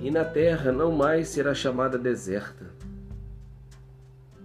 e 0.00 0.10
na 0.10 0.24
terra 0.24 0.70
não 0.70 0.92
mais 0.92 1.28
será 1.28 1.54
chamada 1.54 1.98
deserta. 1.98 2.70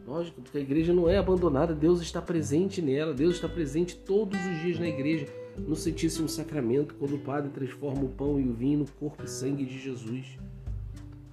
Lógico, 0.07 0.41
porque 0.41 0.57
a 0.57 0.61
igreja 0.61 0.93
não 0.93 1.09
é 1.09 1.17
abandonada, 1.17 1.75
Deus 1.75 2.01
está 2.01 2.21
presente 2.21 2.81
nela, 2.81 3.13
Deus 3.13 3.35
está 3.35 3.49
presente 3.49 3.95
todos 3.95 4.39
os 4.39 4.61
dias 4.61 4.79
na 4.79 4.87
igreja, 4.87 5.27
no 5.57 5.75
Santíssimo 5.75 6.29
Sacramento, 6.29 6.95
quando 6.95 7.15
o 7.15 7.19
Padre 7.19 7.49
transforma 7.49 8.03
o 8.03 8.09
pão 8.09 8.39
e 8.39 8.47
o 8.47 8.53
vinho 8.53 8.79
no 8.79 8.87
corpo 8.99 9.23
e 9.23 9.27
sangue 9.27 9.65
de 9.65 9.77
Jesus 9.77 10.37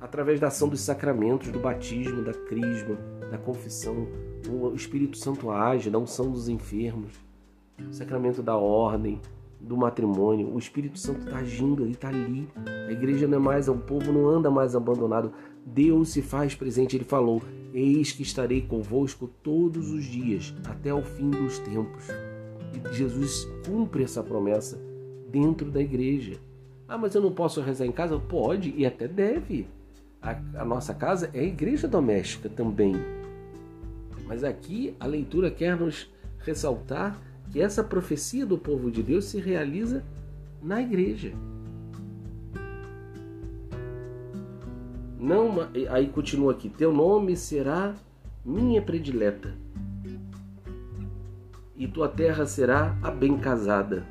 através 0.05 0.39
da 0.39 0.49
ação 0.49 0.69
dos 0.69 0.81
sacramentos, 0.81 1.51
do 1.51 1.59
batismo, 1.59 2.23
da 2.23 2.35
crisma, 2.35 2.95
da 3.31 3.39
confissão. 3.39 4.07
O 4.47 4.75
Espírito 4.75 5.17
Santo 5.17 5.51
age 5.51 5.89
na 5.89 5.97
unção 5.97 6.31
dos 6.31 6.47
enfermos, 6.47 7.15
o 7.79 7.93
sacramento 7.93 8.43
da 8.43 8.57
ordem, 8.57 9.21
do 9.61 9.77
matrimônio. 9.77 10.53
O 10.53 10.59
Espírito 10.59 10.99
Santo 10.99 11.27
está 11.27 11.39
agindo, 11.39 11.83
ele 11.83 11.93
está 11.93 12.09
ali. 12.09 12.49
A 12.89 12.93
igreja 12.93 13.27
não 13.27 13.39
é 13.39 13.41
mais, 13.41 13.69
o 13.69 13.75
povo 13.75 14.13
não 14.13 14.29
anda 14.29 14.51
mais 14.51 14.75
abandonado. 14.75 15.33
Deus 15.65 16.11
se 16.11 16.23
faz 16.23 16.55
presente. 16.55 16.97
Ele 16.97 17.05
falou: 17.05 17.43
Eis 17.73 18.13
que 18.13 18.23
estarei 18.23 18.63
convosco 18.63 19.29
todos 19.43 19.91
os 19.91 20.05
dias, 20.05 20.55
até 20.67 20.93
o 20.93 21.03
fim 21.03 21.31
dos 21.31 21.59
tempos. 21.59 22.09
E 22.73 22.95
Jesus 22.95 23.49
cumpre 23.67 24.05
essa 24.05 24.23
promessa 24.23 24.79
dentro 25.31 25.71
da 25.71 25.81
igreja. 25.81 26.39
Ah, 26.87 26.99
mas 26.99 27.15
eu 27.15 27.23
não 27.23 27.33
posso 27.33 27.61
rezar 27.61 27.87
em 27.87 27.93
casa? 27.93 28.19
Pode 28.19 28.75
e 28.77 28.85
até 28.85 29.09
deve 29.09 29.67
a, 30.25 30.63
a 30.63 30.65
nossa 30.65 30.95
casa 30.95 31.31
é 31.35 31.41
a 31.41 31.45
igreja 31.45 31.87
doméstica 31.87 32.49
também. 32.49 32.95
Mas 34.27 34.43
aqui 34.43 34.97
a 34.99 35.07
leitura 35.07 35.51
quer 35.51 35.77
nos 35.77 36.11
ressaltar 36.39 37.21
que 37.55 37.61
essa 37.61 37.85
profecia 37.85 38.45
do 38.45 38.59
povo 38.59 38.91
de 38.91 39.01
Deus 39.01 39.27
se 39.27 39.39
realiza 39.39 40.03
na 40.61 40.83
igreja. 40.83 41.33
Não, 45.17 45.55
aí 45.89 46.09
continua 46.09 46.51
aqui: 46.51 46.69
Teu 46.69 46.93
nome 46.93 47.37
será 47.37 47.95
minha 48.45 48.83
predileta, 48.83 49.55
e 51.77 51.87
tua 51.87 52.09
terra 52.09 52.45
será 52.45 52.99
a 53.01 53.09
bem 53.09 53.39
casada, 53.39 54.05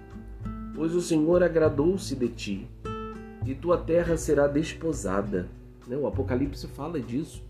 pois 0.73 0.95
o 0.95 1.01
Senhor 1.01 1.43
agradou-se 1.43 2.15
de 2.15 2.29
ti, 2.29 2.67
e 3.45 3.53
tua 3.53 3.77
terra 3.77 4.15
será 4.15 4.47
desposada. 4.47 5.49
Né? 5.85 5.97
O 5.97 6.07
Apocalipse 6.07 6.65
fala 6.67 6.97
disso. 6.97 7.43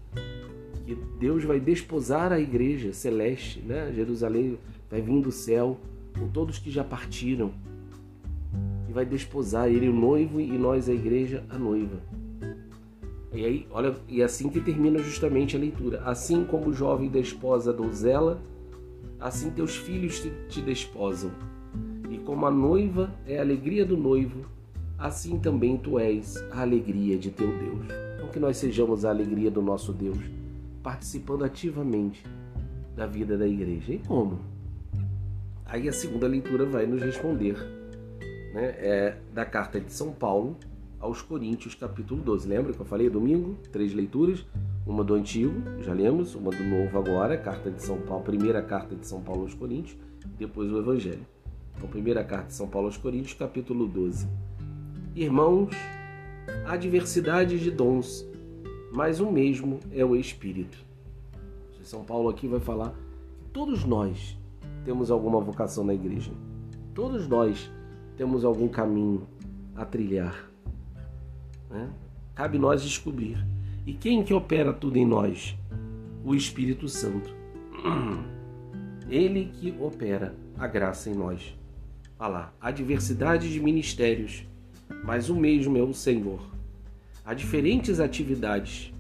Que 0.86 0.96
Deus 1.18 1.46
vai 1.46 1.62
desposar 1.62 2.34
a 2.34 2.40
igreja 2.42 2.92
celeste, 2.92 3.62
né? 3.62 3.94
Jerusalém 3.96 4.60
vai 4.94 5.02
vir 5.02 5.22
do 5.22 5.32
céu 5.32 5.80
com 6.20 6.28
todos 6.28 6.60
que 6.60 6.70
já 6.70 6.84
partiram. 6.84 7.52
E 8.88 8.94
vai 8.94 9.06
desposar 9.06 9.68
ele, 9.68 9.90
o 9.90 9.94
noivo, 9.94 10.40
e 10.40 10.56
nós, 10.56 10.88
a 10.88 10.94
igreja, 10.94 11.44
a 11.50 11.58
noiva. 11.58 11.98
E 13.34 13.44
aí, 13.44 13.68
olha, 13.72 13.96
e 14.08 14.22
assim 14.22 14.50
que 14.50 14.62
termina 14.62 15.00
justamente 15.00 15.58
a 15.58 15.60
leitura. 15.60 16.04
Assim 16.06 16.46
como 16.46 16.68
o 16.68 16.74
jovem 16.74 17.10
desposa 17.10 17.72
a 17.72 17.74
donzela, 17.74 18.40
assim 19.20 19.50
teus 19.50 19.76
filhos 19.76 20.20
te, 20.20 20.32
te 20.48 20.62
desposam. 20.62 21.32
E 22.12 22.20
como 22.20 22.46
a 22.46 22.52
noiva 22.52 23.12
é 23.26 23.40
a 23.40 23.42
alegria 23.42 23.84
do 23.84 23.98
noivo, 23.98 24.46
assim 25.00 25.40
também 25.40 25.76
tu 25.76 25.98
és 25.98 26.38
a 26.52 26.62
alegria 26.62 27.18
de 27.18 27.32
teu 27.32 27.48
Deus 27.48 28.14
que 28.34 28.40
nós 28.40 28.58
sejamos 28.58 29.06
a 29.06 29.10
alegria 29.12 29.52
do 29.52 29.62
nosso 29.62 29.94
Deus, 29.94 30.18
participando 30.82 31.46
ativamente 31.46 32.26
da 32.96 33.06
vida 33.06 33.38
da 33.38 33.48
igreja. 33.48 33.94
E 33.94 34.00
como? 34.00 34.53
Aí 35.66 35.88
a 35.88 35.94
segunda 35.94 36.28
leitura 36.28 36.66
vai 36.66 36.86
nos 36.86 37.02
responder, 37.02 37.56
né? 38.54 38.76
É 38.78 39.18
da 39.34 39.46
carta 39.46 39.80
de 39.80 39.92
São 39.92 40.12
Paulo 40.12 40.58
aos 41.00 41.22
Coríntios, 41.22 41.76
capítulo 41.76 42.22
12. 42.22 42.48
Lembra 42.48 42.74
que 42.74 42.80
eu 42.80 42.86
falei 42.86 43.10
domingo? 43.10 43.58
Três 43.72 43.94
leituras, 43.94 44.46
uma 44.86 45.04
do 45.04 45.14
Antigo, 45.14 45.54
já 45.82 45.94
lemos, 45.94 46.36
uma 46.36 46.52
do 46.52 46.64
Novo 46.64 46.98
agora, 46.98 47.38
carta 47.38 47.72
de 47.72 47.84
São 47.84 48.00
Paulo, 48.02 48.24
primeira 48.24 48.62
carta 48.62 48.96
de 48.96 49.08
São 49.08 49.22
Paulo 49.22 49.44
aos 49.44 49.54
Coríntios, 49.54 49.98
depois 50.38 50.72
o 50.72 50.78
Evangelho. 50.78 51.26
Então, 51.76 51.90
primeira 51.90 52.24
carta 52.24 52.48
de 52.48 52.54
São 52.54 52.68
Paulo 52.68 52.88
aos 52.88 52.98
Coríntios, 52.98 53.34
capítulo 53.34 53.88
12. 53.88 54.28
Irmãos, 55.16 55.70
Há 56.66 56.76
diversidade 56.76 57.60
de 57.60 57.72
dons, 57.72 58.26
mas 58.92 59.20
o 59.20 59.32
mesmo 59.32 59.80
é 59.92 60.04
o 60.04 60.16
Espírito. 60.16 60.78
São 61.82 62.04
Paulo 62.04 62.30
aqui 62.30 62.48
vai 62.48 62.60
falar 62.60 62.92
que 63.38 63.50
todos 63.52 63.84
nós 63.84 64.38
temos 64.84 65.10
alguma 65.10 65.40
vocação 65.40 65.84
na 65.84 65.94
igreja. 65.94 66.32
Todos 66.94 67.28
nós 67.28 67.72
temos 68.16 68.46
algum 68.46 68.68
caminho 68.68 69.28
a 69.76 69.86
trilhar. 69.86 70.50
Né? 71.70 71.90
Cabe 72.36 72.58
nós 72.58 72.84
descobrir. 72.84 73.38
E 73.86 73.94
quem 73.94 74.24
que 74.24 74.34
opera 74.34 74.72
tudo 74.72 74.98
em 74.98 75.06
nós? 75.06 75.58
O 76.24 76.36
Espírito 76.36 76.88
Santo. 76.88 77.36
Ele 79.10 79.52
que 79.54 79.76
opera 79.80 80.36
a 80.58 80.68
graça 80.68 81.10
em 81.10 81.16
nós. 81.16 81.58
Olha 82.18 82.30
lá, 82.30 82.54
há 82.62 82.72
diversidade 82.72 83.52
de 83.52 83.60
ministérios, 83.60 84.48
mas 85.04 85.30
o 85.30 85.36
mesmo 85.36 85.78
é 85.78 85.82
o 85.82 85.94
Senhor. 85.94 86.40
Há 87.26 87.34
diferentes 87.34 88.00
atividades, 88.00 88.94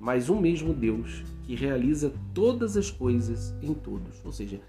mas 0.00 0.28
um 0.28 0.40
mesmo 0.40 0.72
Deus 0.72 1.22
que 1.44 1.54
realiza 1.54 2.12
todas 2.32 2.76
as 2.76 2.90
coisas 2.90 3.54
em 3.62 3.72
todos. 3.74 4.24
Ou 4.24 4.32
seja, 4.32 4.60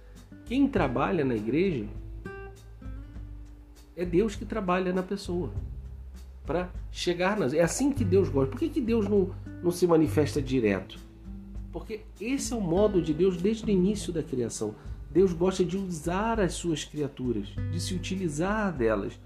quem 0.46 0.68
trabalha 0.68 1.26
na 1.26 1.36
igreja 1.36 1.86
é 3.96 4.06
Deus 4.06 4.36
que 4.36 4.46
trabalha 4.46 4.94
na 4.94 5.02
pessoa 5.02 5.52
para 6.46 6.70
chegar 6.92 7.38
nas. 7.38 7.54
É 7.54 7.62
assim 7.62 7.92
que 7.92 8.04
Deus 8.04 8.30
gosta. 8.30 8.52
Por 8.52 8.60
que, 8.60 8.70
que 8.70 8.82
Deus 8.82 9.08
não, 9.08 9.32
não 9.64 9.72
se 9.72 9.88
manifesta 9.88 10.42
direto? 10.42 11.00
Porque 11.72 12.02
esse 12.22 12.54
é 12.54 12.56
o 12.56 12.62
modo 12.62 13.02
de 13.02 13.14
Deus 13.14 13.42
desde 13.42 13.66
o 13.66 13.70
início 13.70 14.14
da 14.14 14.22
criação. 14.22 14.76
Deus 15.12 15.34
gosta 15.34 15.64
de 15.64 15.78
usar 15.78 16.40
as 16.40 16.54
suas 16.54 16.84
criaturas, 16.84 17.48
de 17.72 17.80
se 17.80 17.96
utilizar 17.96 18.72
delas 18.72 19.20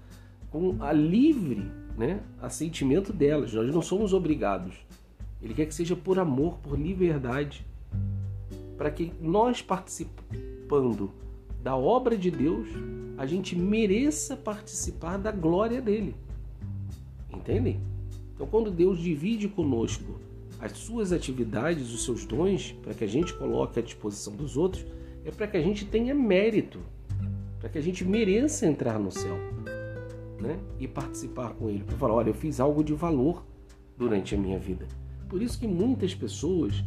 com 0.50 0.76
a 0.80 0.92
livre 0.92 1.70
né, 1.96 2.20
assentimento 2.40 3.12
delas. 3.12 3.52
Nós 3.52 3.72
não 3.74 3.82
somos 3.82 4.12
obrigados. 4.12 4.74
Ele 5.42 5.54
quer 5.54 5.66
que 5.66 5.74
seja 5.74 5.96
por 5.96 6.18
amor, 6.18 6.58
por 6.58 6.78
liberdade, 6.78 7.66
para 8.76 8.90
que 8.90 9.12
nós 9.20 9.62
participando 10.70 11.10
da 11.62 11.76
obra 11.76 12.16
de 12.16 12.30
Deus, 12.30 12.68
a 13.18 13.26
gente 13.26 13.56
mereça 13.56 14.36
participar 14.36 15.18
da 15.18 15.32
glória 15.32 15.82
dele. 15.82 16.14
Entendem? 17.34 17.80
Então, 18.34 18.46
quando 18.46 18.70
Deus 18.70 18.98
divide 18.98 19.48
conosco 19.48 20.20
as 20.60 20.72
suas 20.72 21.12
atividades, 21.12 21.92
os 21.92 22.04
seus 22.04 22.24
dons, 22.24 22.72
para 22.82 22.94
que 22.94 23.02
a 23.04 23.06
gente 23.06 23.34
coloque 23.34 23.78
à 23.80 23.82
disposição 23.82 24.34
dos 24.34 24.56
outros, 24.56 24.86
é 25.24 25.30
para 25.30 25.48
que 25.48 25.56
a 25.56 25.62
gente 25.62 25.84
tenha 25.84 26.14
mérito, 26.14 26.78
para 27.58 27.68
que 27.68 27.78
a 27.78 27.82
gente 27.82 28.04
mereça 28.04 28.66
entrar 28.66 28.98
no 28.98 29.10
céu 29.10 29.36
né? 30.40 30.58
e 30.78 30.86
participar 30.86 31.52
com 31.54 31.68
Ele. 31.68 31.84
Para 31.84 31.96
falar: 31.96 32.14
olha, 32.14 32.30
eu 32.30 32.34
fiz 32.34 32.60
algo 32.60 32.82
de 32.82 32.94
valor 32.94 33.44
durante 33.98 34.34
a 34.34 34.38
minha 34.38 34.58
vida. 34.58 34.86
Por 35.28 35.42
isso 35.42 35.58
que 35.58 35.66
muitas 35.66 36.14
pessoas 36.14 36.82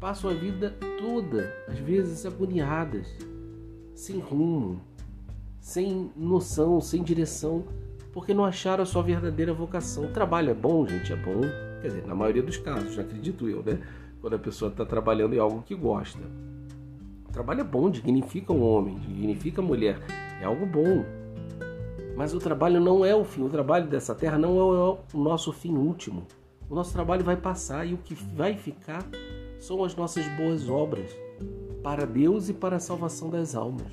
passam 0.00 0.30
a 0.30 0.34
vida 0.34 0.74
toda, 0.98 1.54
às 1.68 1.78
vezes 1.78 2.24
agoniadas, 2.24 3.06
sem 3.94 4.18
rumo, 4.18 4.80
sem 5.60 6.10
noção, 6.16 6.80
sem 6.80 7.02
direção, 7.02 7.64
porque 8.10 8.32
não 8.32 8.46
acharam 8.46 8.82
a 8.82 8.86
sua 8.86 9.02
verdadeira 9.02 9.52
vocação. 9.52 10.06
O 10.06 10.10
trabalho 10.10 10.50
é 10.50 10.54
bom, 10.54 10.86
gente, 10.88 11.12
é 11.12 11.16
bom. 11.16 11.42
Quer 11.82 11.88
dizer, 11.88 12.06
na 12.06 12.14
maioria 12.14 12.42
dos 12.42 12.56
casos, 12.56 12.98
acredito 12.98 13.46
eu, 13.46 13.62
né? 13.62 13.78
Quando 14.22 14.34
a 14.34 14.38
pessoa 14.38 14.70
está 14.70 14.86
trabalhando 14.86 15.34
em 15.34 15.38
algo 15.38 15.62
que 15.62 15.74
gosta. 15.74 16.18
O 17.28 17.32
trabalho 17.32 17.60
é 17.60 17.64
bom, 17.64 17.90
dignifica 17.90 18.52
o 18.52 18.60
homem, 18.60 18.98
dignifica 18.98 19.60
a 19.60 19.64
mulher. 19.64 19.98
É 20.40 20.44
algo 20.46 20.66
bom. 20.66 21.04
Mas 22.16 22.34
o 22.34 22.38
trabalho 22.38 22.80
não 22.80 23.04
é 23.04 23.14
o 23.14 23.24
fim. 23.24 23.42
O 23.44 23.48
trabalho 23.48 23.86
dessa 23.86 24.14
terra 24.14 24.36
não 24.36 24.58
é 24.58 24.98
o 25.14 25.18
nosso 25.18 25.52
fim 25.52 25.76
último. 25.76 26.26
O 26.68 26.74
nosso 26.74 26.92
trabalho 26.92 27.24
vai 27.24 27.36
passar 27.36 27.86
e 27.86 27.94
o 27.94 27.98
que 27.98 28.14
vai 28.14 28.56
ficar 28.56 29.06
são 29.60 29.84
as 29.84 29.94
nossas 29.94 30.26
boas 30.36 30.68
obras 30.68 31.14
para 31.82 32.06
Deus 32.06 32.48
e 32.48 32.54
para 32.54 32.76
a 32.76 32.80
salvação 32.80 33.28
das 33.30 33.54
almas. 33.54 33.92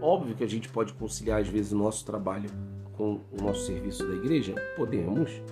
Óbvio 0.00 0.36
que 0.36 0.44
a 0.44 0.48
gente 0.48 0.68
pode 0.68 0.94
conciliar 0.94 1.40
às 1.40 1.48
vezes 1.48 1.72
o 1.72 1.76
nosso 1.76 2.06
trabalho 2.06 2.48
com 2.92 3.20
o 3.32 3.42
nosso 3.42 3.66
serviço 3.66 4.06
da 4.06 4.14
igreja? 4.14 4.54
Podemos, 4.76 5.42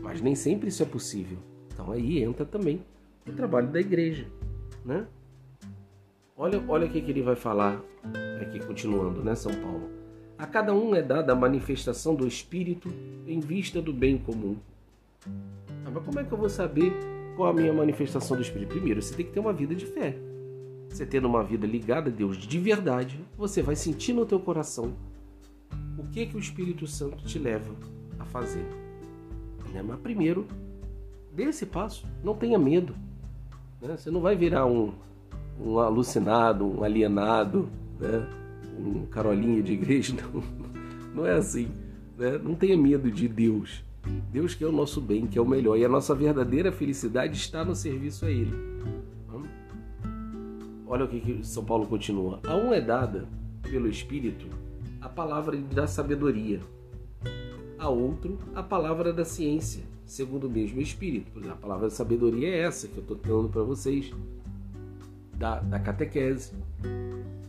mas 0.00 0.22
nem 0.22 0.34
sempre 0.34 0.68
isso 0.68 0.82
é 0.82 0.86
possível. 0.86 1.38
Então 1.72 1.92
aí 1.92 2.22
entra 2.22 2.46
também 2.46 2.82
o 3.28 3.32
trabalho 3.32 3.68
da 3.68 3.78
igreja, 3.78 4.26
né? 4.84 5.06
Olha, 6.34 6.64
olha 6.66 6.86
o 6.86 6.90
que, 6.90 6.98
ele 6.98 7.22
vai 7.22 7.36
falar 7.36 7.80
aqui 8.40 8.58
continuando, 8.58 9.22
né, 9.22 9.34
São 9.34 9.52
Paulo? 9.52 9.90
A 10.38 10.46
cada 10.46 10.74
um 10.74 10.94
é 10.94 11.02
dada 11.02 11.32
a 11.32 11.36
manifestação 11.36 12.14
do 12.14 12.26
Espírito 12.26 12.88
em 13.26 13.38
vista 13.38 13.80
do 13.82 13.92
bem 13.92 14.18
comum. 14.18 14.56
Ah, 15.84 15.90
mas 15.92 16.04
como 16.04 16.18
é 16.18 16.24
que 16.24 16.32
eu 16.32 16.38
vou 16.38 16.48
saber 16.48 16.92
qual 17.36 17.50
a 17.50 17.52
minha 17.52 17.72
manifestação 17.72 18.36
do 18.36 18.42
Espírito? 18.42 18.68
Primeiro, 18.68 19.00
você 19.00 19.14
tem 19.14 19.26
que 19.26 19.32
ter 19.32 19.40
uma 19.40 19.52
vida 19.52 19.74
de 19.74 19.86
fé. 19.86 20.16
Você 20.88 21.06
tendo 21.06 21.26
uma 21.26 21.42
vida 21.42 21.66
ligada 21.66 22.10
a 22.10 22.12
Deus 22.12 22.36
de 22.36 22.58
verdade, 22.58 23.18
você 23.36 23.62
vai 23.62 23.74
sentir 23.74 24.12
no 24.12 24.26
teu 24.26 24.38
coração 24.38 24.94
o 25.96 26.04
que 26.08 26.26
que 26.26 26.36
o 26.36 26.38
Espírito 26.38 26.86
Santo 26.86 27.24
te 27.24 27.38
leva 27.38 27.74
a 28.18 28.24
fazer. 28.26 28.64
Né? 29.72 29.82
Mas 29.82 29.98
primeiro, 30.00 30.46
dê 31.34 31.44
esse 31.44 31.64
passo, 31.64 32.06
não 32.22 32.34
tenha 32.34 32.58
medo. 32.58 32.94
Né? 33.80 33.96
Você 33.96 34.10
não 34.10 34.20
vai 34.20 34.36
virar 34.36 34.66
um, 34.66 34.92
um 35.58 35.78
alucinado, 35.78 36.66
um 36.66 36.84
alienado, 36.84 37.68
né? 37.98 38.28
um 38.78 39.06
carolinha 39.06 39.62
de 39.62 39.72
igreja, 39.72 40.14
não, 40.32 40.42
não 41.14 41.26
é 41.26 41.32
assim. 41.32 41.68
Né? 42.18 42.38
Não 42.38 42.54
tenha 42.54 42.76
medo 42.76 43.10
de 43.10 43.26
Deus. 43.26 43.82
Deus 44.30 44.54
que 44.54 44.64
é 44.64 44.66
o 44.66 44.72
nosso 44.72 45.00
bem, 45.00 45.26
que 45.26 45.38
é 45.38 45.42
o 45.42 45.46
melhor. 45.46 45.76
E 45.78 45.84
a 45.84 45.88
nossa 45.88 46.14
verdadeira 46.14 46.72
felicidade 46.72 47.36
está 47.36 47.64
no 47.64 47.74
serviço 47.74 48.24
a 48.24 48.30
Ele. 48.30 48.52
Olha 50.86 51.06
o 51.06 51.08
que 51.08 51.40
São 51.42 51.64
Paulo 51.64 51.86
continua. 51.86 52.40
A 52.46 52.54
um 52.54 52.72
é 52.72 52.80
dada 52.80 53.26
pelo 53.62 53.88
Espírito 53.88 54.46
a 55.02 55.08
palavra 55.08 55.56
da 55.56 55.86
sabedoria, 55.86 56.60
a 57.76 57.88
outro 57.88 58.38
a 58.54 58.62
palavra 58.62 59.12
da 59.12 59.24
ciência, 59.24 59.82
segundo 60.06 60.46
o 60.46 60.50
mesmo 60.50 60.80
Espírito. 60.80 61.32
A 61.50 61.56
palavra 61.56 61.88
da 61.88 61.94
sabedoria 61.94 62.48
é 62.48 62.60
essa 62.60 62.86
que 62.86 62.98
eu 62.98 63.02
estou 63.02 63.16
dando 63.16 63.48
para 63.48 63.62
vocês, 63.62 64.12
da, 65.34 65.58
da 65.58 65.80
catequese. 65.80 66.52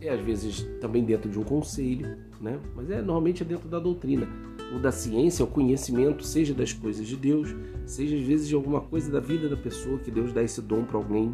É 0.00 0.08
às 0.08 0.20
vezes 0.20 0.62
também 0.80 1.04
dentro 1.04 1.30
de 1.30 1.38
um 1.38 1.44
conselho, 1.44 2.18
né? 2.40 2.58
mas 2.74 2.90
é 2.90 3.00
normalmente 3.00 3.42
é 3.42 3.46
dentro 3.46 3.68
da 3.68 3.78
doutrina. 3.78 4.26
O 4.74 4.78
da 4.78 4.90
ciência, 4.90 5.44
o 5.44 5.48
conhecimento, 5.48 6.24
seja 6.24 6.52
das 6.52 6.72
coisas 6.72 7.06
de 7.06 7.16
Deus, 7.16 7.54
seja 7.86 8.16
às 8.16 8.22
vezes 8.22 8.48
de 8.48 8.54
alguma 8.54 8.80
coisa 8.80 9.10
da 9.10 9.20
vida 9.20 9.48
da 9.48 9.56
pessoa, 9.56 9.98
que 9.98 10.10
Deus 10.10 10.32
dá 10.32 10.42
esse 10.42 10.60
dom 10.60 10.84
para 10.84 10.96
alguém. 10.96 11.32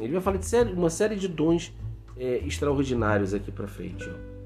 Ele 0.00 0.12
vai 0.12 0.20
falar 0.20 0.38
de 0.38 0.72
uma 0.72 0.90
série 0.90 1.16
de 1.16 1.26
dons 1.26 1.72
é, 2.16 2.38
extraordinários 2.46 3.34
aqui 3.34 3.50
para 3.50 3.66
frente. 3.66 4.08
Ó 4.08 4.38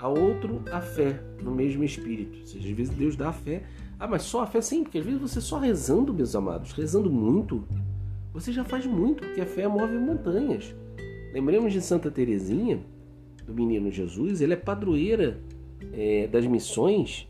a 0.00 0.08
outro 0.08 0.62
a 0.72 0.80
fé 0.80 1.20
no 1.42 1.50
mesmo 1.50 1.84
espírito. 1.84 2.38
Ou 2.40 2.46
seja, 2.46 2.68
às 2.68 2.74
vezes 2.74 2.94
Deus 2.94 3.16
dá 3.16 3.28
a 3.28 3.32
fé. 3.32 3.62
Ah, 3.98 4.08
mas 4.08 4.22
só 4.22 4.42
a 4.42 4.46
fé 4.46 4.60
sim, 4.60 4.82
porque 4.82 4.98
às 4.98 5.04
vezes 5.04 5.20
você 5.20 5.40
só 5.40 5.58
rezando, 5.58 6.12
meus 6.14 6.34
amados, 6.34 6.72
rezando 6.72 7.10
muito, 7.10 7.64
você 8.32 8.50
já 8.50 8.64
faz 8.64 8.86
muito, 8.86 9.22
porque 9.22 9.42
a 9.42 9.46
fé 9.46 9.68
move 9.68 9.98
montanhas. 9.98 10.74
Lembremos 11.34 11.72
de 11.72 11.82
Santa 11.82 12.10
Teresinha, 12.10 12.80
do 13.46 13.52
menino 13.52 13.90
Jesus, 13.90 14.40
ela 14.40 14.54
é 14.54 14.56
padroeira 14.56 15.38
é, 15.92 16.26
das 16.28 16.46
missões 16.46 17.28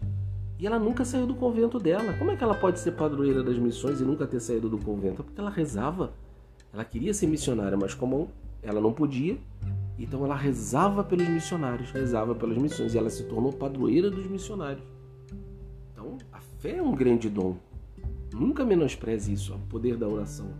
e 0.60 0.66
ela 0.66 0.78
nunca 0.78 1.06
saiu 1.06 1.26
do 1.26 1.34
convento 1.34 1.78
dela. 1.78 2.12
Como 2.18 2.30
é 2.30 2.36
que 2.36 2.44
ela 2.44 2.54
pode 2.54 2.78
ser 2.80 2.92
padroeira 2.92 3.42
das 3.42 3.56
missões 3.56 3.98
e 3.98 4.04
nunca 4.04 4.26
ter 4.26 4.40
saído 4.40 4.68
do 4.68 4.76
convento? 4.76 5.24
Porque 5.24 5.40
ela 5.40 5.48
rezava. 5.48 6.12
Ela 6.70 6.84
queria 6.84 7.14
ser 7.14 7.26
missionária, 7.28 7.78
mas 7.78 7.94
como 7.94 8.28
ela 8.62 8.78
não 8.78 8.92
podia, 8.92 9.38
então 9.98 10.22
ela 10.22 10.36
rezava 10.36 11.02
pelos 11.02 11.26
missionários, 11.28 11.90
rezava 11.90 12.34
pelas 12.34 12.58
missões 12.58 12.94
e 12.94 12.98
ela 12.98 13.08
se 13.08 13.24
tornou 13.24 13.52
padroeira 13.54 14.10
dos 14.10 14.26
missionários. 14.26 14.84
Então 15.92 16.18
a 16.30 16.40
fé 16.40 16.76
é 16.76 16.82
um 16.82 16.92
grande 16.92 17.30
dom. 17.30 17.56
Nunca 18.30 18.62
menospreze 18.62 19.32
isso, 19.32 19.54
o 19.54 19.58
poder 19.60 19.96
da 19.96 20.06
oração. 20.06 20.50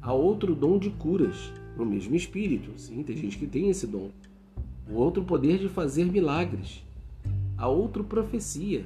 Há 0.00 0.14
outro 0.14 0.54
dom 0.54 0.78
de 0.78 0.88
curas, 0.90 1.52
no 1.76 1.84
mesmo 1.84 2.14
espírito. 2.14 2.72
Sim, 2.78 3.02
tem 3.02 3.16
gente 3.16 3.38
que 3.38 3.46
tem 3.46 3.68
esse 3.68 3.86
dom. 3.86 4.10
O 4.88 4.94
outro 4.94 5.22
poder 5.24 5.58
de 5.58 5.68
fazer 5.68 6.06
milagres. 6.06 6.83
Há 7.64 7.68
outro 7.68 8.04
profecia. 8.04 8.84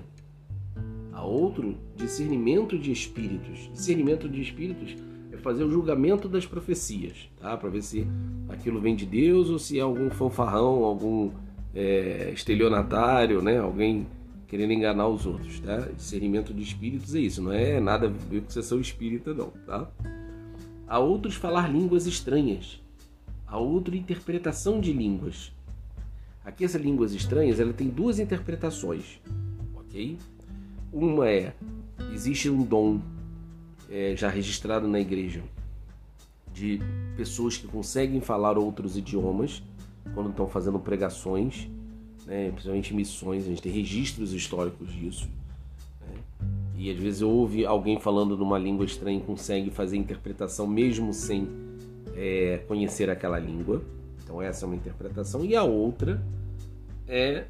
Há 1.12 1.24
outro 1.24 1.76
discernimento 1.96 2.78
de 2.78 2.92
espíritos. 2.92 3.68
Discernimento 3.72 4.28
de 4.28 4.40
espíritos 4.40 4.94
fazer 5.38 5.64
o 5.64 5.70
julgamento 5.70 6.28
das 6.28 6.46
profecias, 6.46 7.28
tá? 7.40 7.56
Para 7.56 7.70
ver 7.70 7.82
se 7.82 8.06
aquilo 8.48 8.80
vem 8.80 8.94
de 8.94 9.04
Deus 9.04 9.50
ou 9.50 9.58
se 9.58 9.80
é 9.80 9.82
algum 9.82 10.08
fanfarrão, 10.10 10.84
algum 10.84 11.32
é, 11.74 12.30
estelionatário, 12.32 13.42
né? 13.42 13.58
Alguém 13.58 14.06
querendo 14.46 14.72
enganar 14.72 15.08
os 15.08 15.26
outros, 15.26 15.58
tá? 15.58 15.78
Discernimento 15.96 16.54
de 16.54 16.62
espíritos 16.62 17.16
é 17.16 17.18
isso, 17.18 17.42
não 17.42 17.50
é 17.50 17.80
nada 17.80 18.06
a 18.06 18.10
ver 18.10 18.42
com 18.42 18.50
sessão 18.50 18.78
espírita, 18.78 19.34
não, 19.34 19.50
tá? 19.66 19.90
Há 20.86 21.00
outros 21.00 21.34
falar 21.34 21.68
línguas 21.68 22.06
estranhas, 22.06 22.80
há 23.44 23.58
outra 23.58 23.96
interpretação 23.96 24.80
de 24.80 24.92
línguas. 24.92 25.52
Aqui 26.48 26.64
essas 26.64 26.80
línguas 26.80 27.12
estranhas, 27.12 27.60
ela 27.60 27.74
tem 27.74 27.90
duas 27.90 28.18
interpretações, 28.18 29.20
ok? 29.74 30.16
Uma 30.90 31.28
é 31.28 31.52
existe 32.10 32.48
um 32.48 32.62
dom 32.62 33.02
é, 33.90 34.14
já 34.16 34.30
registrado 34.30 34.88
na 34.88 34.98
igreja 34.98 35.42
de 36.50 36.80
pessoas 37.18 37.58
que 37.58 37.66
conseguem 37.66 38.22
falar 38.22 38.56
outros 38.56 38.96
idiomas 38.96 39.62
quando 40.14 40.30
estão 40.30 40.48
fazendo 40.48 40.78
pregações, 40.78 41.68
né, 42.24 42.50
principalmente 42.50 42.94
missões, 42.94 43.44
a 43.44 43.48
gente 43.48 43.60
tem 43.60 43.70
registros 43.70 44.32
históricos 44.32 44.90
disso. 44.90 45.28
Né, 46.00 46.16
e 46.78 46.90
às 46.90 46.96
vezes 46.96 47.20
ouve 47.20 47.66
alguém 47.66 48.00
falando 48.00 48.38
numa 48.38 48.58
língua 48.58 48.86
estranha 48.86 49.18
e 49.18 49.22
consegue 49.22 49.70
fazer 49.70 49.98
interpretação 49.98 50.66
mesmo 50.66 51.12
sem 51.12 51.46
é, 52.16 52.64
conhecer 52.66 53.10
aquela 53.10 53.38
língua. 53.38 53.82
Então 54.24 54.40
essa 54.40 54.64
é 54.64 54.66
uma 54.66 54.76
interpretação. 54.76 55.44
E 55.44 55.54
a 55.54 55.62
outra 55.62 56.22
é 57.08 57.46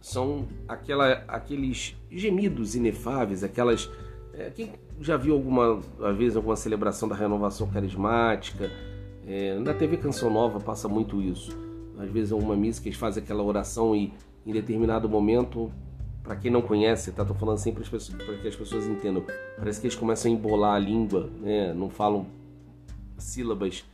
são 0.00 0.46
aquela, 0.66 1.24
aqueles 1.28 1.96
gemidos 2.10 2.74
inefáveis, 2.74 3.44
aquelas 3.44 3.90
É, 4.32 4.48
quem 4.50 4.72
já 5.00 5.16
viu 5.16 5.34
alguma 5.34 5.80
às 6.00 6.36
alguma 6.36 6.56
celebração 6.56 7.08
da 7.08 7.14
renovação 7.14 7.68
carismática? 7.68 8.70
É, 9.26 9.58
na 9.58 9.74
TV 9.74 9.96
Canção 9.96 10.30
Nova 10.30 10.60
passa 10.60 10.88
muito 10.88 11.20
isso. 11.20 11.56
Às 11.98 12.10
vezes 12.10 12.32
é 12.32 12.34
uma 12.34 12.56
missa 12.56 12.80
que 12.80 12.88
eles 12.88 12.98
fazem 12.98 13.22
aquela 13.22 13.42
oração 13.42 13.94
e 13.94 14.12
em 14.46 14.52
determinado 14.52 15.08
momento, 15.08 15.70
para 16.22 16.36
quem 16.36 16.50
não 16.50 16.62
conhece, 16.62 17.12
tá? 17.12 17.24
Tô 17.24 17.34
falando 17.34 17.58
sempre 17.58 17.84
para 17.84 18.36
que 18.38 18.48
as 18.48 18.56
pessoas 18.56 18.86
entendam. 18.86 19.22
Parece 19.58 19.80
que 19.80 19.86
eles 19.86 19.96
começam 19.96 20.30
a 20.30 20.34
embolar 20.34 20.74
a 20.74 20.78
língua, 20.78 21.30
né? 21.40 21.74
Não 21.74 21.90
falam 21.90 22.26
sílabas 23.18 23.84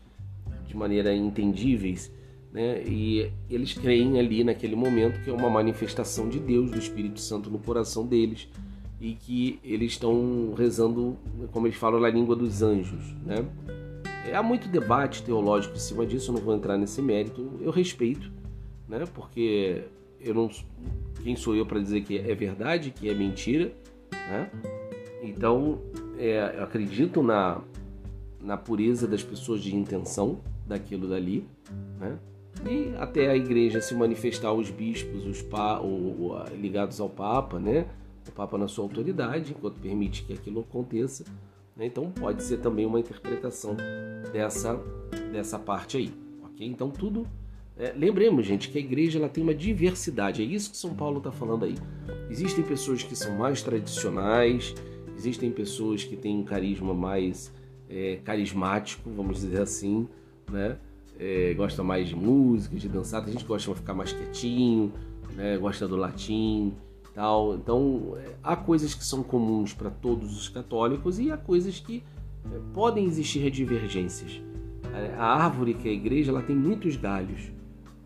de 0.67 0.77
maneira 0.77 1.15
entendíveis, 1.15 2.13
né? 2.57 2.83
E 2.87 3.31
eles 3.51 3.75
creem 3.75 4.19
ali 4.19 4.43
naquele 4.43 4.75
momento 4.75 5.23
que 5.23 5.29
é 5.29 5.33
uma 5.33 5.51
manifestação 5.51 6.27
de 6.27 6.39
Deus, 6.39 6.71
do 6.71 6.79
Espírito 6.79 7.21
Santo 7.21 7.51
no 7.51 7.59
coração 7.59 8.07
deles 8.07 8.49
e 8.99 9.13
que 9.13 9.61
eles 9.63 9.93
estão 9.93 10.55
rezando, 10.57 11.19
como 11.53 11.67
eles 11.67 11.77
falam, 11.77 12.01
na 12.01 12.09
língua 12.09 12.35
dos 12.35 12.63
anjos, 12.63 13.13
né? 13.27 13.45
É, 14.27 14.35
há 14.35 14.43
muito 14.43 14.69
debate 14.69 15.23
teológico 15.23 15.77
em 15.77 15.79
cima 15.79 16.07
disso, 16.07 16.31
eu 16.31 16.37
não 16.37 16.41
vou 16.41 16.55
entrar 16.55 16.79
nesse 16.79 17.03
mérito. 17.03 17.47
Eu 17.61 17.71
respeito, 17.71 18.33
né? 18.89 19.05
Porque 19.15 19.83
eu 20.19 20.33
não 20.33 20.51
quem 21.23 21.37
sou 21.37 21.55
eu 21.55 21.67
para 21.67 21.79
dizer 21.79 22.05
que 22.05 22.17
é 22.17 22.35
verdade, 22.35 22.91
que 22.91 23.07
é 23.07 23.13
mentira, 23.13 23.71
né? 24.11 24.51
Então, 25.23 25.83
é, 26.19 26.55
eu 26.57 26.65
acredito 26.65 27.23
na 27.23 27.61
na 28.41 28.57
pureza 28.57 29.07
das 29.07 29.23
pessoas 29.23 29.61
de 29.61 29.77
intenção 29.77 30.41
daquilo 30.67 31.07
dali, 31.07 31.47
né? 32.01 32.19
E 32.65 32.95
até 32.97 33.29
a 33.29 33.37
igreja 33.37 33.81
se 33.81 33.95
manifestar 33.95 34.53
os 34.53 34.71
bispos, 34.71 35.27
os 35.27 35.43
pa, 35.43 35.81
o, 35.81 36.33
o, 36.33 36.45
ligados 36.57 37.01
ao 37.01 37.09
Papa, 37.09 37.59
né? 37.59 37.87
O 38.29 38.33
Papa 38.33 38.57
na 38.57 38.67
sua 38.67 38.85
autoridade, 38.85 39.53
enquanto 39.53 39.81
permite 39.81 40.25
que 40.25 40.33
aquilo 40.33 40.61
aconteça. 40.61 41.25
Né? 41.77 41.87
Então 41.87 42.11
pode 42.11 42.43
ser 42.43 42.59
também 42.59 42.87
uma 42.87 42.99
interpretação 42.99 43.77
dessa, 44.33 44.81
dessa 45.31 45.59
parte 45.59 45.97
aí, 45.97 46.13
ok? 46.45 46.67
Então 46.67 46.91
tudo 46.91 47.27
é, 47.79 47.93
lembremos, 47.95 48.47
gente, 48.47 48.71
que 48.71 48.79
a 48.79 48.81
igreja 48.81 49.19
ela 49.19 49.29
tem 49.29 49.43
uma 49.45 49.55
diversidade. 49.55 50.43
É 50.43 50.45
isso 50.45 50.71
que 50.71 50.77
São 50.79 50.95
Paulo 50.95 51.19
está 51.19 51.31
falando 51.31 51.67
aí. 51.67 51.75
Existem 52.31 52.65
pessoas 52.65 53.03
que 53.03 53.15
são 53.15 53.37
mais 53.37 53.63
tradicionais, 53.63 54.75
existem 55.17 55.51
pessoas 55.51 56.03
que 56.03 56.17
têm 56.17 56.39
um 56.39 56.45
carisma 56.45 56.95
mais 56.95 57.53
é, 57.89 58.19
carismático, 58.25 59.11
vamos 59.11 59.41
dizer 59.41 59.61
assim, 59.61 60.09
né? 60.51 60.79
É, 61.19 61.55
gosta 61.55 61.83
mais 61.83 62.09
de 62.09 62.17
música, 62.17 62.77
de 62.77 62.89
dançar. 62.89 63.23
Tem 63.23 63.33
gente 63.33 63.43
que 63.43 63.49
gosta 63.49 63.71
de 63.71 63.79
ficar 63.79 63.95
mais 63.95 64.13
quietinho, 64.13 64.93
né? 65.35 65.57
gosta 65.57 65.89
do 65.89 65.97
latim, 65.97 66.75
tal. 67.15 67.55
Então, 67.55 68.17
é, 68.19 68.35
há 68.43 68.55
coisas 68.55 68.95
que 68.95 69.05
são 69.05 69.23
comuns 69.23 69.73
para 69.73 69.91
todos 69.91 70.37
os 70.37 70.49
católicos 70.49 71.19
e 71.19 71.31
há 71.31 71.37
coisas 71.37 71.81
que 71.81 72.03
é, 72.53 72.59
podem 72.75 73.07
existir 73.07 73.51
divergências. 73.51 74.43
A 75.19 75.45
árvore 75.45 75.75
que 75.75 75.89
é 75.89 75.91
a 75.91 75.95
igreja, 75.95 76.31
ela 76.31 76.43
tem 76.43 76.57
muitos 76.57 76.97
galhos 76.97 77.51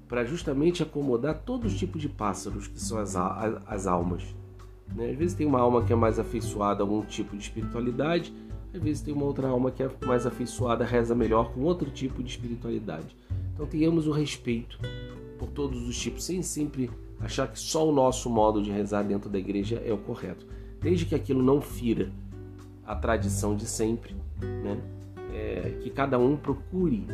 para 0.09 0.25
justamente 0.25 0.83
acomodar 0.83 1.43
todo 1.45 1.69
tipo 1.69 1.99
de 1.99 2.09
pássaros 2.09 2.67
que 2.67 2.81
são 2.81 2.99
as, 2.99 3.15
as 3.15 3.87
almas. 3.87 4.25
Né? 4.95 5.11
Às 5.11 5.17
vezes 5.17 5.37
tem 5.37 5.47
uma 5.47 5.61
alma 5.61 5.85
que 5.85 5.93
é 5.93 5.97
mais 5.97 6.19
afeiçoada 6.19 6.83
a 6.83 6.85
algum 6.85 7.03
tipo 7.03 7.37
de 7.37 7.43
espiritualidade, 7.45 8.35
às 8.73 8.83
vezes 8.83 9.03
tem 9.03 9.13
uma 9.13 9.25
outra 9.25 9.49
alma 9.49 9.71
que 9.71 9.83
é 9.83 9.91
mais 10.07 10.27
afeiçoada, 10.27 10.85
reza 10.85 11.15
melhor 11.15 11.53
com 11.53 11.63
outro 11.63 11.91
tipo 11.91 12.23
de 12.23 12.31
espiritualidade. 12.31 13.17
Então 13.53 13.67
tenhamos 13.67 14.07
o 14.07 14.13
respeito 14.13 14.79
por 15.39 15.49
todos 15.49 15.87
os 15.89 15.99
tipos, 15.99 16.25
sem 16.25 16.43
sempre 16.43 16.91
achar 17.19 17.49
que 17.49 17.59
só 17.59 17.89
o 17.89 17.93
nosso 17.93 18.31
modo 18.31 18.63
de 18.63 18.71
rezar 18.71 19.03
dentro 19.03 19.29
da 19.29 19.39
igreja 19.39 19.83
é 19.85 19.93
o 19.93 19.99
correto. 19.99 20.47
Desde 20.81 21.05
que 21.05 21.15
aquilo 21.15 21.43
não 21.43 21.61
fira 21.61 22.11
a 22.87 22.95
tradição 22.97 23.55
de 23.55 23.67
sempre, 23.67 24.17
né? 24.41 24.81
É, 25.33 25.79
que 25.81 25.91
cada 25.91 26.19
um 26.19 26.37
procure 26.37 27.07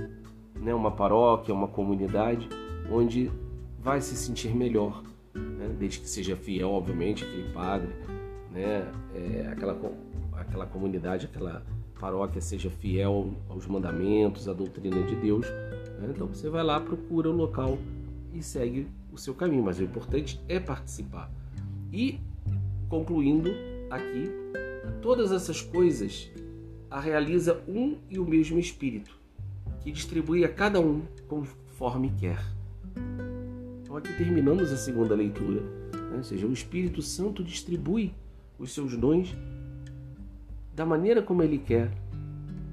né, 0.55 0.75
uma 0.75 0.90
paróquia, 0.90 1.53
uma 1.53 1.69
comunidade 1.69 2.49
onde 2.90 3.31
vai 3.79 4.01
se 4.01 4.16
sentir 4.16 4.55
melhor, 4.55 5.03
né? 5.35 5.69
desde 5.79 6.01
que 6.01 6.09
seja 6.09 6.35
fiel, 6.35 6.71
obviamente, 6.71 7.25
aquele 7.25 7.53
padre, 7.53 7.90
né? 8.51 8.90
É, 9.14 9.49
aquela, 9.53 9.79
aquela 10.37 10.66
comunidade, 10.66 11.27
aquela 11.27 11.62
paróquia 11.99 12.40
seja 12.40 12.70
fiel 12.70 13.35
aos 13.49 13.66
mandamentos, 13.66 14.49
à 14.49 14.53
doutrina 14.53 15.03
de 15.03 15.16
Deus. 15.16 15.46
Né? 15.99 16.09
Então 16.11 16.27
você 16.27 16.49
vai 16.49 16.62
lá, 16.62 16.81
procura 16.81 17.31
o 17.31 17.33
local 17.33 17.79
e 18.33 18.42
segue 18.42 18.87
o 19.12 19.18
seu 19.18 19.35
caminho, 19.35 19.62
mas 19.62 19.79
o 19.79 19.83
importante 19.83 20.40
é 20.49 20.61
participar. 20.61 21.31
E 21.92 22.20
concluindo 22.88 23.51
aqui, 23.90 24.31
todas 25.01 25.33
essas 25.33 25.61
coisas 25.62 26.31
a 26.90 27.01
realiza 27.01 27.62
um 27.66 27.96
e 28.09 28.18
o 28.18 28.25
mesmo 28.25 28.59
Espírito, 28.59 29.18
que 29.81 29.90
distribui 29.90 30.44
a 30.44 30.49
cada 30.49 30.81
um 30.81 31.03
conforme 31.27 32.12
quer. 32.18 32.38
Então 33.83 33.96
aqui 33.96 34.12
terminamos 34.16 34.70
a 34.72 34.77
segunda 34.77 35.14
leitura, 35.14 35.61
né? 35.61 36.16
ou 36.16 36.22
seja, 36.22 36.46
o 36.46 36.53
Espírito 36.53 37.03
Santo 37.03 37.42
distribui 37.42 38.14
os 38.59 38.72
seus 38.72 38.96
dons 38.96 39.35
da 40.77 40.87
maneira 40.87 41.23
como 41.23 41.43
ele 41.43 41.59
quer 41.59 41.91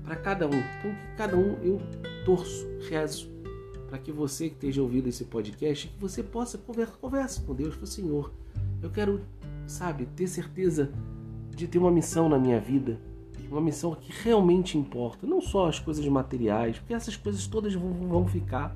para 0.04 0.16
cada 0.18 0.46
um. 0.46 0.52
Então 0.52 0.92
que 0.92 1.18
cada 1.18 1.36
um 1.36 1.58
eu 1.64 1.82
torço, 2.26 2.68
rezo 2.90 3.32
para 3.88 3.98
que 4.00 4.12
você 4.12 4.50
que 4.50 4.56
esteja 4.56 4.82
ouvindo 4.82 5.08
esse 5.08 5.24
podcast, 5.24 5.88
que 5.88 6.02
você 6.02 6.24
possa 6.24 6.58
conversar 6.58 6.98
converse 6.98 7.42
com 7.42 7.54
Deus, 7.54 7.76
com 7.76 7.84
o 7.84 7.88
Senhor. 7.88 8.34
Eu 8.82 8.90
quero, 8.90 9.22
sabe, 9.68 10.08
ter 10.16 10.28
certeza 10.28 10.92
de 11.56 11.68
ter 11.68 11.78
uma 11.78 11.92
missão 11.92 12.28
na 12.28 12.40
minha 12.40 12.60
vida, 12.60 13.00
uma 13.52 13.62
missão 13.62 13.94
que 13.94 14.12
realmente 14.12 14.80
importa, 14.80 15.28
não 15.28 15.40
só 15.40 15.68
as 15.68 15.80
coisas 15.80 16.08
materiais, 16.08 16.80
porque 16.80 16.94
essas 16.94 17.16
coisas 17.16 17.46
todas 17.46 17.76
vão, 17.76 17.94
vão 17.94 18.28
ficar. 18.28 18.76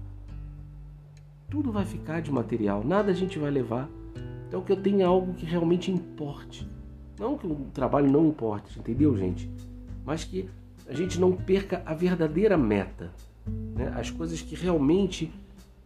Tudo 1.49 1.71
vai 1.71 1.83
ficar 1.83 2.21
de 2.21 2.31
material, 2.31 2.83
nada 2.83 3.11
a 3.11 3.15
gente 3.15 3.39
vai 3.39 3.49
levar. 3.49 3.89
Então 4.47 4.61
que 4.61 4.71
eu 4.71 4.79
tenha 4.79 5.07
algo 5.07 5.33
que 5.33 5.47
realmente 5.47 5.91
importe. 5.91 6.69
Não 7.19 7.37
que 7.37 7.47
o 7.47 7.55
trabalho 7.73 8.11
não 8.11 8.27
importe, 8.27 8.79
entendeu, 8.79 9.17
gente? 9.17 9.49
Mas 10.05 10.23
que 10.23 10.49
a 10.87 10.93
gente 10.93 11.19
não 11.19 11.33
perca 11.33 11.81
a 11.85 11.93
verdadeira 11.93 12.57
meta 12.57 13.11
né? 13.75 13.93
as 13.95 14.09
coisas 14.09 14.41
que 14.41 14.55
realmente 14.55 15.31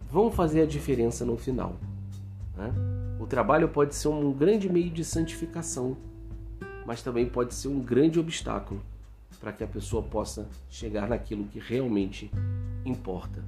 vão 0.10 0.32
fazer 0.32 0.62
a 0.62 0.66
diferença 0.66 1.26
no 1.26 1.38
final. 1.38 1.76
Né? 2.56 2.74
O 3.20 3.26
trabalho 3.26 3.70
pode 3.70 3.96
ser 3.96 4.08
um 4.08 4.32
grande 4.32 4.70
meio 4.70 4.90
de 4.90 5.06
santificação, 5.06 5.96
mas 6.86 7.02
também 7.02 7.26
pode 7.26 7.54
ser 7.54 7.68
um 7.68 7.80
grande 7.80 8.20
obstáculo 8.20 8.82
para 9.40 9.52
que 9.52 9.64
a 9.64 9.68
pessoa 9.68 10.04
possa 10.04 10.48
chegar 10.70 11.08
naquilo 11.08 11.46
que 11.46 11.60
realmente 11.60 12.30
importa 12.86 13.44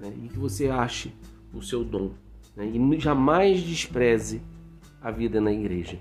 né? 0.00 0.12
e 0.22 0.28
que 0.28 0.38
você 0.38 0.68
ache 0.68 1.12
o 1.54 1.62
seu 1.62 1.84
dom 1.84 2.10
né? 2.56 2.66
e 2.66 3.00
jamais 3.00 3.62
despreze 3.62 4.42
a 5.00 5.10
vida 5.10 5.40
na 5.40 5.52
igreja, 5.52 5.98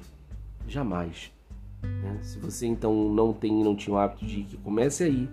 jamais. 0.67 1.32
Né? 1.82 2.19
Se 2.21 2.39
você 2.39 2.67
então 2.67 3.13
não 3.13 3.34
tem, 3.34 3.63
não 3.63 3.76
tinha 3.76 3.95
o 3.95 3.97
hábito 3.97 4.26
de 4.26 4.41
ir, 4.41 4.43
que 4.45 4.58
comece 4.58 5.04
aí. 5.04 5.30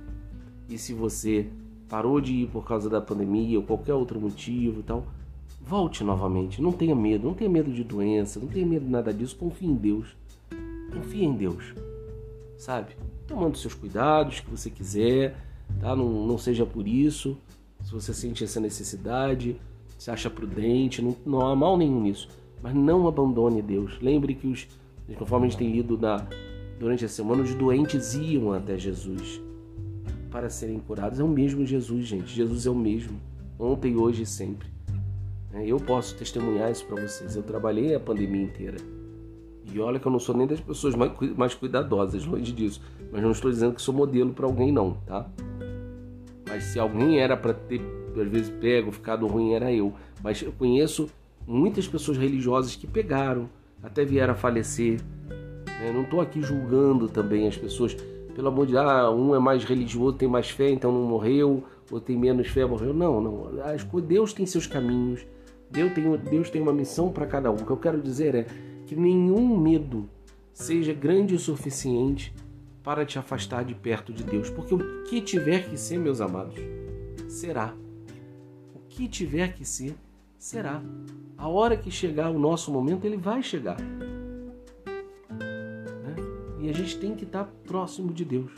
E 0.69 0.77
se 0.79 0.93
você 0.93 1.49
parou 1.89 2.21
de 2.21 2.33
ir 2.33 2.49
por 2.49 2.67
causa 2.67 2.89
da 2.91 3.01
pandemia 3.01 3.59
ou 3.59 3.65
qualquer 3.65 3.95
outro 3.95 4.21
motivo 4.21 4.83
tal, 4.83 5.07
volte 5.61 6.05
novamente. 6.05 6.61
Não 6.61 6.73
tenha 6.73 6.95
medo, 6.95 7.27
não 7.27 7.35
tenha 7.35 7.51
medo 7.51 7.73
de 7.73 7.85
doença, 7.85 8.39
não 8.41 8.49
tenha 8.49 8.67
medo 8.67 8.85
de 8.85 8.91
nada 8.91 9.13
disso. 9.13 9.37
Confie 9.37 9.67
em 9.67 9.75
Deus. 9.75 10.17
Confie 10.93 11.25
em 11.25 11.35
Deus, 11.35 11.75
sabe? 12.57 12.97
Tomando 13.27 13.59
seus 13.59 13.75
cuidados 13.75 14.41
que 14.41 14.51
você 14.51 14.71
quiser, 14.71 15.37
tá? 15.81 15.95
Não, 15.95 16.27
não 16.27 16.39
seja 16.39 16.65
por 16.65 16.89
isso. 16.89 17.37
Se 17.85 17.93
você 17.93 18.13
sente 18.15 18.43
essa 18.43 18.59
necessidade, 18.59 19.61
se 19.99 20.11
acha 20.11 20.31
prudente, 20.31 21.03
não, 21.03 21.15
não 21.27 21.47
há 21.47 21.55
mal 21.55 21.77
nenhum 21.77 22.01
nisso. 22.01 22.29
Mas 22.63 22.75
não 22.75 23.07
abandone 23.07 23.61
Deus. 23.61 24.01
Lembre 24.01 24.35
que 24.35 24.47
os, 24.47 24.67
conforme 25.15 25.47
a 25.47 25.49
gente 25.49 25.59
tem 25.59 25.71
lido 25.71 25.97
na, 25.97 26.27
durante 26.79 27.05
a 27.05 27.09
semana, 27.09 27.43
os 27.43 27.55
doentes 27.55 28.15
iam 28.15 28.53
até 28.53 28.79
Jesus 28.79 29.41
para 30.31 30.51
serem 30.51 30.79
curados. 30.79 31.19
É 31.19 31.25
o 31.25 31.29
mesmo 31.29 31.65
Jesus, 31.65 32.07
gente. 32.07 32.35
Jesus 32.35 32.67
é 32.67 32.71
o 32.71 32.75
mesmo, 32.75 33.19
ontem, 33.59 33.97
hoje 33.97 34.23
e 34.23 34.27
sempre. 34.27 34.69
É, 35.53 35.67
eu 35.67 35.79
posso 35.79 36.15
testemunhar 36.17 36.71
isso 36.71 36.85
para 36.87 37.03
vocês. 37.03 37.35
Eu 37.35 37.43
trabalhei 37.43 37.95
a 37.95 38.01
pandemia 38.01 38.43
inteira. 38.43 38.77
E 39.73 39.81
olha 39.81 39.99
que 39.99 40.07
eu 40.07 40.13
não 40.13 40.19
sou 40.19 40.37
nem 40.37 40.47
das 40.47 40.61
pessoas 40.61 40.95
mais, 40.95 41.13
mais 41.37 41.55
cuidadosas, 41.55 42.25
longe 42.25 42.53
disso. 42.53 42.81
Mas 43.13 43.23
não 43.23 43.31
estou 43.31 43.51
dizendo 43.51 43.75
que 43.75 43.83
sou 43.83 43.95
modelo 43.95 44.33
para 44.33 44.47
alguém, 44.47 44.73
não, 44.73 44.95
tá? 45.07 45.29
Mas 46.49 46.65
se 46.65 46.79
alguém 46.79 47.19
era 47.19 47.37
para 47.37 47.53
ter, 47.53 47.81
às 48.17 48.29
vezes, 48.29 48.51
pego, 48.51 48.91
ficado 48.91 49.27
ruim, 49.27 49.53
era 49.53 49.73
eu. 49.73 49.93
Mas 50.23 50.43
eu 50.43 50.53
conheço 50.53 51.09
muitas 51.47 51.87
pessoas 51.87 52.17
religiosas 52.17 52.75
que 52.77 52.87
pegaram, 52.87 53.49
até 53.83 54.05
vieram 54.05 54.35
a 54.35 54.37
falecer. 54.37 55.01
Eu 55.85 55.93
não 55.93 56.03
estou 56.03 56.21
aqui 56.21 56.43
julgando 56.43 57.09
também 57.09 57.47
as 57.47 57.57
pessoas 57.57 57.97
pelo 58.39 58.49
amor 58.51 58.67
de 58.67 58.73
Deus, 58.73 58.85
ah, 58.85 59.11
um 59.11 59.35
é 59.35 59.39
mais 59.41 59.65
religioso, 59.65 60.17
tem 60.17 60.29
mais 60.29 60.49
fé, 60.49 60.71
então 60.71 60.93
não 60.93 61.03
morreu, 61.03 61.65
ou 61.91 62.01
tem 62.01 62.17
menos 62.17 62.47
fé, 62.47 62.65
morreu. 62.65 62.95
Não, 62.95 63.21
não. 63.21 63.51
Deus 64.01 64.33
tem 64.33 64.47
seus 64.47 64.65
caminhos, 64.65 65.27
Deus 65.69 65.93
tem, 65.93 66.17
Deus 66.19 66.49
tem 66.49 66.63
uma 66.63 66.73
missão 66.73 67.11
para 67.11 67.27
cada 67.27 67.51
um. 67.51 67.57
O 67.57 67.67
que 67.67 67.73
eu 67.73 67.77
quero 67.77 68.01
dizer 68.01 68.37
é 68.37 68.47
que 68.87 68.95
nenhum 68.95 69.59
medo 69.59 70.09
seja 70.53 70.93
grande 70.93 71.35
o 71.35 71.39
suficiente 71.39 72.33
para 72.81 73.05
te 73.05 73.19
afastar 73.19 73.65
de 73.65 73.75
perto 73.75 74.13
de 74.13 74.23
Deus. 74.23 74.49
Porque 74.51 74.73
o 74.73 75.03
que 75.03 75.21
tiver 75.21 75.69
que 75.69 75.77
ser, 75.77 75.99
meus 75.99 76.21
amados, 76.21 76.55
será. 77.27 77.75
O 78.73 78.79
que 78.89 79.09
tiver 79.09 79.53
que 79.53 79.65
ser, 79.65 79.97
será. 80.39 80.83
A 81.37 81.49
hora 81.49 81.77
que 81.77 81.91
chegar 81.91 82.31
o 82.31 82.39
nosso 82.39 82.71
momento, 82.73 83.05
ele 83.05 83.17
vai 83.17 83.43
chegar. 83.43 83.79
Né? 85.41 86.17
E 86.61 86.71
a 86.71 86.73
gente 86.73 86.99
tem 86.99 87.15
que 87.15 87.25
estar 87.25 87.45
próximo 87.67 88.13
de 88.13 88.25
Deus. 88.25 88.53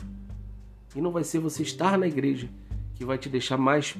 E 0.95 1.01
não 1.01 1.11
vai 1.11 1.23
ser 1.23 1.39
você 1.39 1.63
estar 1.63 1.97
na 1.97 2.07
igreja 2.07 2.49
que 2.95 3.03
vai 3.03 3.17
te 3.17 3.27
deixar 3.27 3.57
mais 3.57 3.97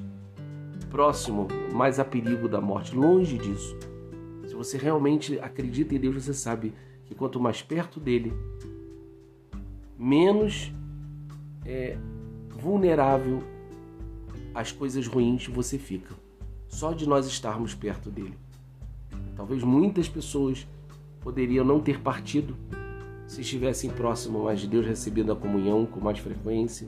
próximo, 0.89 1.47
mais 1.73 1.99
a 1.99 2.05
perigo 2.05 2.47
da 2.47 2.61
morte. 2.61 2.95
Longe 2.95 3.37
disso. 3.37 3.75
Se 4.45 4.53
você 4.53 4.77
realmente 4.77 5.39
acredita 5.39 5.95
em 5.95 5.99
Deus, 5.99 6.23
você 6.23 6.33
sabe 6.33 6.73
que 7.05 7.15
quanto 7.15 7.39
mais 7.39 7.61
perto 7.61 7.99
dele, 7.99 8.33
menos 9.97 10.73
é, 11.65 11.97
vulnerável 12.49 13.41
às 14.53 14.71
coisas 14.71 15.07
ruins 15.07 15.47
você 15.47 15.77
fica. 15.77 16.20
Só 16.71 16.93
de 16.93 17.07
nós 17.07 17.27
estarmos 17.27 17.75
perto 17.75 18.09
dele. 18.09 18.35
Talvez 19.35 19.61
muitas 19.61 20.09
pessoas 20.09 20.65
poderiam 21.19 21.63
não 21.63 21.79
ter 21.79 21.99
partido 21.99 22.55
se 23.27 23.41
estivessem 23.41 23.89
próximo 23.91 24.45
mais 24.45 24.59
de 24.59 24.67
Deus, 24.67 24.87
recebendo 24.87 25.31
a 25.31 25.35
comunhão 25.35 25.85
com 25.85 25.99
mais 25.99 26.17
frequência, 26.17 26.87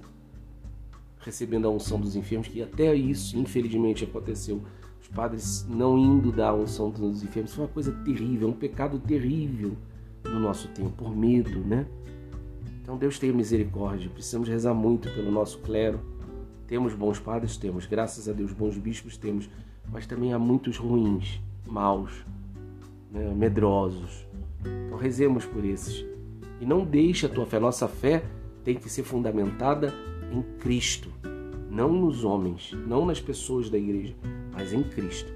recebendo 1.19 1.67
a 1.67 1.69
unção 1.69 2.00
dos 2.00 2.15
enfermos, 2.15 2.48
que 2.48 2.63
até 2.63 2.96
isso, 2.96 3.38
infelizmente, 3.38 4.04
aconteceu. 4.04 4.63
Os 5.00 5.08
padres 5.10 5.67
não 5.69 5.98
indo 5.98 6.32
da 6.32 6.54
unção 6.54 6.89
dos 6.89 7.22
enfermos 7.22 7.54
foi 7.54 7.65
uma 7.65 7.72
coisa 7.72 7.91
terrível, 7.91 8.48
um 8.48 8.54
pecado 8.54 8.98
terrível 8.98 9.78
no 10.24 10.39
nosso 10.39 10.69
tempo, 10.69 10.91
por 10.91 11.15
medo, 11.15 11.60
né? 11.60 11.86
Então 12.82 12.98
Deus 12.98 13.19
tenha 13.19 13.34
misericórdia. 13.34 14.10
Precisamos 14.10 14.48
rezar 14.48 14.74
muito 14.74 15.10
pelo 15.12 15.32
nosso 15.32 15.60
clero. 15.60 16.00
Temos 16.67 16.93
bons 16.93 17.19
padres, 17.19 17.58
temos, 17.58 17.86
graças 17.86 18.28
a 18.28 18.34
Deus, 18.34 18.52
bons 18.52 18.78
bispos, 18.78 19.17
temos, 19.17 19.50
mas 19.91 20.08
também 20.08 20.34
há 20.34 20.39
muitos 20.39 20.78
ruins, 20.78 21.41
maus, 21.65 22.26
né? 23.12 23.34
medrosos. 23.34 24.26
Então 24.60 24.98
rezemos 24.98 25.46
por 25.46 25.63
esses. 25.63 26.06
E 26.60 26.65
não 26.65 26.86
deixe 26.86 27.26
a 27.26 27.30
tua 27.30 27.46
fé. 27.46 27.60
Nossa 27.60 27.88
fé 27.88 28.24
tem 28.63 28.76
que 28.76 28.89
ser 28.89 29.04
fundamentada 29.04 29.93
em 30.32 30.41
Cristo, 30.60 31.10
não 31.69 31.91
nos 31.91 32.24
homens, 32.24 32.72
não 32.88 33.06
nas 33.06 33.19
pessoas 33.19 33.69
da 33.69 33.78
igreja, 33.78 34.15
mas 34.52 34.74
em 34.74 34.84
Cristo. 34.84 35.32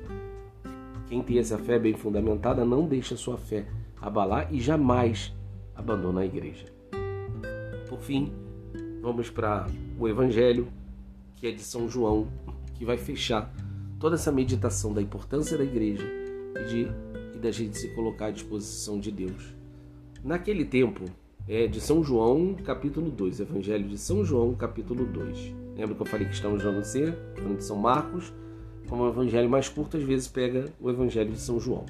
Quem 1.07 1.21
tem 1.21 1.37
essa 1.37 1.57
fé 1.57 1.77
bem 1.77 1.93
fundamentada 1.93 2.65
não 2.65 2.85
deixa 2.85 3.13
a 3.13 3.17
sua 3.17 3.37
fé 3.37 3.67
abalar 4.01 4.53
e 4.53 4.59
jamais 4.59 5.33
abandona 5.75 6.21
a 6.21 6.25
igreja. 6.25 6.65
Por 7.87 7.99
fim, 7.99 8.31
vamos 9.01 9.29
para 9.29 9.67
o 9.97 10.07
Evangelho, 10.07 10.67
que 11.35 11.47
é 11.47 11.51
de 11.51 11.61
São 11.61 11.87
João, 11.87 12.27
que 12.75 12.83
vai 12.83 12.97
fechar 12.97 13.53
toda 13.99 14.15
essa 14.15 14.31
meditação 14.31 14.93
da 14.93 15.01
importância 15.01 15.57
da 15.57 15.63
igreja 15.63 16.05
e, 16.55 16.63
de, 16.65 16.87
e 17.35 17.39
da 17.39 17.51
gente 17.51 17.77
se 17.77 17.89
colocar 17.95 18.27
à 18.27 18.31
disposição 18.31 18.99
de 18.99 19.11
Deus. 19.11 19.55
Naquele 20.23 20.65
tempo, 20.65 21.05
é 21.47 21.67
de 21.67 21.79
São 21.79 22.03
João, 22.03 22.55
capítulo 22.55 23.09
2, 23.09 23.39
Evangelho 23.39 23.87
de 23.87 23.97
São 23.97 24.25
João, 24.25 24.53
capítulo 24.53 25.05
2. 25.05 25.55
Lembra 25.77 25.95
que 25.95 26.01
eu 26.01 26.05
falei 26.05 26.27
que 26.27 26.33
estamos 26.33 26.63
no 26.63 26.83
C, 26.83 27.13
falando 27.35 27.57
de 27.57 27.63
São 27.63 27.77
Marcos, 27.77 28.33
como 28.87 29.03
o 29.03 29.09
evangelho 29.09 29.49
mais 29.49 29.69
curto, 29.69 29.97
às 29.97 30.03
vezes 30.03 30.27
pega 30.27 30.65
o 30.79 30.89
Evangelho 30.89 31.31
de 31.31 31.39
São 31.39 31.59
João. 31.59 31.85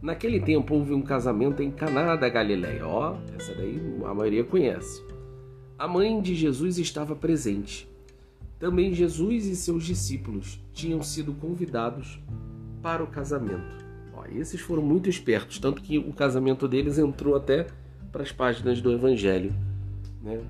Naquele 0.00 0.40
tempo 0.40 0.74
houve 0.74 0.92
um 0.92 1.02
casamento 1.02 1.62
em 1.62 1.70
Caná 1.70 2.14
da 2.14 2.28
Galileia. 2.28 2.86
Ó, 2.86 3.16
essa 3.36 3.54
daí 3.54 3.80
a 4.04 4.14
maioria 4.14 4.44
conhece. 4.44 5.02
A 5.78 5.88
mãe 5.88 6.20
de 6.20 6.34
Jesus 6.34 6.78
estava 6.78 7.16
presente. 7.16 7.87
Também 8.58 8.92
Jesus 8.92 9.46
e 9.46 9.54
seus 9.54 9.84
discípulos 9.84 10.60
tinham 10.72 11.02
sido 11.02 11.32
convidados 11.32 12.20
para 12.82 13.02
o 13.02 13.06
casamento. 13.06 13.86
Ó, 14.12 14.24
esses 14.26 14.60
foram 14.60 14.82
muito 14.82 15.08
espertos, 15.08 15.58
tanto 15.58 15.82
que 15.82 15.98
o 15.98 16.12
casamento 16.12 16.66
deles 16.66 16.98
entrou 16.98 17.36
até 17.36 17.68
para 18.10 18.22
as 18.22 18.32
páginas 18.32 18.80
do 18.80 18.92
Evangelho. 18.92 19.54
Né? 20.22 20.40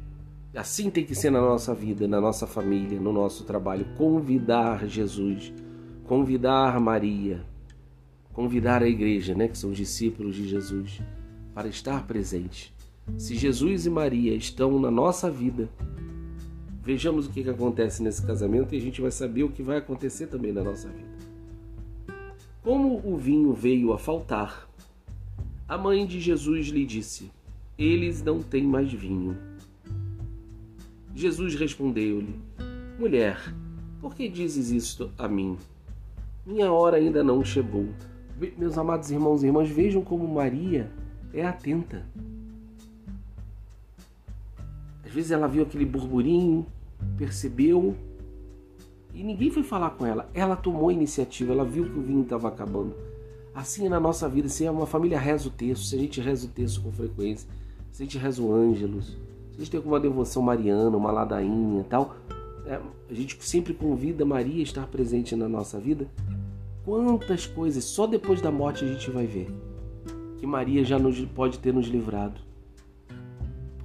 Assim 0.54 0.90
tem 0.90 1.04
que 1.04 1.14
ser 1.14 1.30
na 1.30 1.40
nossa 1.40 1.74
vida, 1.74 2.08
na 2.08 2.20
nossa 2.20 2.46
família, 2.46 2.98
no 2.98 3.12
nosso 3.12 3.44
trabalho. 3.44 3.86
Convidar 3.96 4.86
Jesus, 4.86 5.52
convidar 6.04 6.80
Maria, 6.80 7.44
convidar 8.32 8.82
a 8.82 8.88
igreja, 8.88 9.34
né, 9.34 9.48
que 9.48 9.58
são 9.58 9.70
os 9.70 9.76
discípulos 9.76 10.34
de 10.34 10.48
Jesus, 10.48 11.02
para 11.52 11.68
estar 11.68 12.06
presente. 12.06 12.74
Se 13.16 13.34
Jesus 13.34 13.84
e 13.84 13.90
Maria 13.90 14.34
estão 14.34 14.78
na 14.78 14.90
nossa 14.90 15.30
vida, 15.30 15.68
vejamos 16.88 17.26
o 17.26 17.30
que, 17.30 17.42
que 17.42 17.50
acontece 17.50 18.02
nesse 18.02 18.26
casamento 18.26 18.74
e 18.74 18.78
a 18.78 18.80
gente 18.80 19.02
vai 19.02 19.10
saber 19.10 19.42
o 19.42 19.50
que 19.50 19.62
vai 19.62 19.76
acontecer 19.76 20.26
também 20.26 20.54
na 20.54 20.64
nossa 20.64 20.88
vida. 20.88 21.18
Como 22.62 23.02
o 23.04 23.14
vinho 23.14 23.52
veio 23.52 23.92
a 23.92 23.98
faltar, 23.98 24.66
a 25.68 25.76
mãe 25.76 26.06
de 26.06 26.18
Jesus 26.18 26.68
lhe 26.68 26.86
disse: 26.86 27.30
Eles 27.78 28.22
não 28.22 28.42
têm 28.42 28.64
mais 28.64 28.90
vinho. 28.90 29.36
Jesus 31.14 31.54
respondeu-lhe: 31.56 32.40
Mulher, 32.98 33.38
por 34.00 34.14
que 34.14 34.26
dizes 34.26 34.70
isto 34.70 35.10
a 35.18 35.28
mim? 35.28 35.58
Minha 36.46 36.72
hora 36.72 36.96
ainda 36.96 37.22
não 37.22 37.44
chegou. 37.44 37.86
Meus 38.56 38.78
amados 38.78 39.10
irmãos 39.10 39.42
e 39.42 39.46
irmãs, 39.46 39.68
vejam 39.68 40.00
como 40.00 40.26
Maria 40.26 40.90
é 41.34 41.44
atenta. 41.44 42.06
Às 45.04 45.12
vezes 45.12 45.30
ela 45.30 45.46
viu 45.46 45.64
aquele 45.64 45.84
burburinho, 45.84 46.66
percebeu 47.16 47.96
e 49.14 49.22
ninguém 49.22 49.50
foi 49.50 49.62
falar 49.62 49.90
com 49.90 50.06
ela. 50.06 50.28
Ela 50.34 50.56
tomou 50.56 50.88
a 50.88 50.92
iniciativa, 50.92 51.52
ela 51.52 51.64
viu 51.64 51.84
que 51.84 51.98
o 51.98 52.02
vinho 52.02 52.22
estava 52.22 52.48
acabando. 52.48 52.94
Assim 53.54 53.86
é 53.86 53.88
na 53.88 53.98
nossa 53.98 54.28
vida, 54.28 54.48
se 54.48 54.64
é 54.64 54.70
uma 54.70 54.86
família 54.86 55.18
reza 55.18 55.48
o 55.48 55.50
texto, 55.50 55.84
se 55.84 55.96
a 55.96 55.98
gente 55.98 56.20
reza 56.20 56.46
o 56.46 56.50
texto 56.50 56.80
com 56.82 56.92
frequência, 56.92 57.48
se 57.90 58.02
a 58.02 58.04
gente 58.04 58.18
reza 58.18 58.42
o 58.42 58.52
ângelos, 58.52 59.06
se 59.50 59.56
a 59.56 59.58
gente 59.58 59.70
tem 59.70 59.78
alguma 59.78 59.98
devoção 59.98 60.42
mariana, 60.42 60.96
uma 60.96 61.10
ladainha 61.10 61.84
tal, 61.88 62.14
é, 62.66 62.80
a 63.10 63.14
gente 63.14 63.36
sempre 63.44 63.74
convida 63.74 64.24
Maria 64.24 64.60
a 64.60 64.62
estar 64.62 64.86
presente 64.86 65.34
na 65.34 65.48
nossa 65.48 65.80
vida 65.80 66.06
Quantas 66.88 67.46
coisas 67.46 67.84
só 67.84 68.06
depois 68.06 68.40
da 68.40 68.50
morte 68.50 68.82
a 68.82 68.88
gente 68.88 69.10
vai 69.10 69.26
ver 69.26 69.54
que 70.38 70.46
Maria 70.46 70.82
já 70.82 70.98
nos, 70.98 71.20
pode 71.20 71.58
ter 71.58 71.70
nos 71.70 71.86
livrado. 71.86 72.40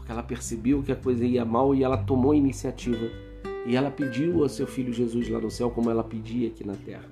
Porque 0.03 0.11
ela 0.11 0.21
percebeu 0.21 0.83
que 0.83 0.91
a 0.91 0.97
coisa 0.97 1.25
ia 1.25 1.45
mal 1.45 1.73
e 1.73 1.81
ela 1.81 1.95
tomou 1.95 2.33
a 2.33 2.35
iniciativa. 2.35 3.09
E 3.65 3.73
ela 3.73 3.89
pediu 3.89 4.43
ao 4.43 4.49
seu 4.49 4.67
filho 4.67 4.91
Jesus 4.91 5.29
lá 5.29 5.39
no 5.39 5.49
céu 5.49 5.71
como 5.71 5.89
ela 5.89 6.03
pedia 6.03 6.49
aqui 6.49 6.67
na 6.67 6.73
terra. 6.73 7.09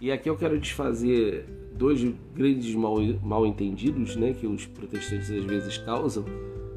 E 0.00 0.10
aqui 0.10 0.28
eu 0.28 0.36
quero 0.36 0.58
desfazer 0.58 1.46
dois 1.72 2.02
grandes 2.34 2.74
mal, 2.74 2.96
mal 3.22 3.46
entendidos 3.46 4.16
né, 4.16 4.32
que 4.32 4.44
os 4.44 4.66
protestantes 4.66 5.30
às 5.30 5.44
vezes 5.44 5.78
causam. 5.78 6.24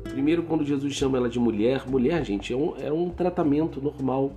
Primeiro, 0.03 0.43
quando 0.43 0.63
Jesus 0.63 0.93
chama 0.93 1.17
ela 1.17 1.27
de 1.27 1.39
mulher. 1.39 1.89
Mulher, 1.89 2.23
gente, 2.23 2.53
é 2.53 2.55
um, 2.55 2.75
é 2.77 2.93
um 2.93 3.09
tratamento 3.09 3.81
normal 3.81 4.33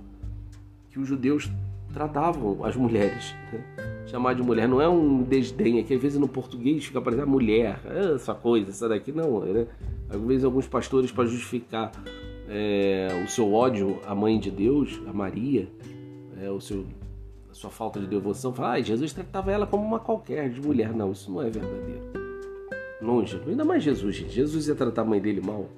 que 0.89 0.99
os 0.99 1.07
judeus 1.07 1.47
tratavam 1.93 2.65
as 2.65 2.75
mulheres. 2.75 3.35
Né? 3.51 3.92
Chamar 4.05 4.35
de 4.35 4.43
mulher 4.43 4.67
não 4.67 4.81
é 4.81 4.87
um 4.87 5.23
desdém, 5.23 5.79
é 5.79 5.83
que 5.83 5.93
às 5.93 6.01
vezes 6.01 6.19
no 6.19 6.27
português 6.27 6.85
fica 6.85 7.01
parecendo 7.01 7.27
mulher, 7.27 7.79
é 7.85 8.13
essa 8.13 8.33
coisa, 8.33 8.69
essa 8.69 8.89
daqui 8.89 9.11
não. 9.11 9.39
Né? 9.39 9.67
Às 10.09 10.19
vezes 10.21 10.43
alguns 10.43 10.67
pastores, 10.67 11.11
para 11.11 11.25
justificar 11.25 11.91
é, 12.49 13.23
o 13.25 13.29
seu 13.29 13.53
ódio 13.53 13.99
à 14.05 14.13
mãe 14.13 14.39
de 14.39 14.51
Deus, 14.51 15.01
a 15.07 15.13
Maria, 15.13 15.67
é, 16.41 16.49
o 16.49 16.59
seu, 16.59 16.85
a 17.49 17.53
sua 17.53 17.69
falta 17.69 17.99
de 17.99 18.07
devoção, 18.07 18.53
falam, 18.53 18.73
ah, 18.73 18.81
Jesus 18.81 19.13
tratava 19.13 19.51
ela 19.51 19.65
como 19.65 19.83
uma 19.85 19.99
qualquer 19.99 20.49
de 20.49 20.61
mulher. 20.61 20.93
Não, 20.93 21.11
isso 21.11 21.31
não 21.31 21.41
é 21.41 21.49
verdadeiro. 21.49 22.01
Longe, 23.01 23.41
ainda 23.47 23.65
mais 23.65 23.83
Jesus, 23.83 24.15
gente. 24.15 24.31
Jesus 24.31 24.67
ia 24.67 24.75
tratar 24.75 25.01
a 25.01 25.05
mãe 25.05 25.19
dele 25.19 25.41
mal. 25.41 25.69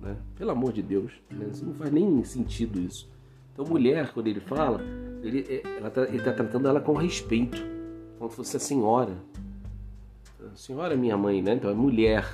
Né? 0.00 0.16
Pelo 0.36 0.50
amor 0.50 0.72
de 0.72 0.82
Deus, 0.82 1.12
né? 1.30 1.50
não 1.62 1.74
faz 1.74 1.92
nem 1.92 2.22
sentido 2.24 2.80
isso. 2.80 3.08
Então, 3.52 3.64
mulher, 3.64 4.12
quando 4.12 4.26
ele 4.26 4.40
fala, 4.40 4.80
ele 5.22 5.46
é, 5.48 5.62
está 5.86 6.06
tá 6.06 6.32
tratando 6.32 6.68
ela 6.68 6.80
com 6.80 6.92
respeito, 6.94 7.62
como 8.18 8.30
se 8.30 8.36
fosse 8.36 8.56
a 8.56 8.60
senhora. 8.60 9.16
A 10.52 10.56
senhora 10.56 10.94
é 10.94 10.96
minha 10.96 11.16
mãe, 11.16 11.42
né? 11.42 11.54
Então 11.54 11.70
é 11.70 11.74
mulher. 11.74 12.26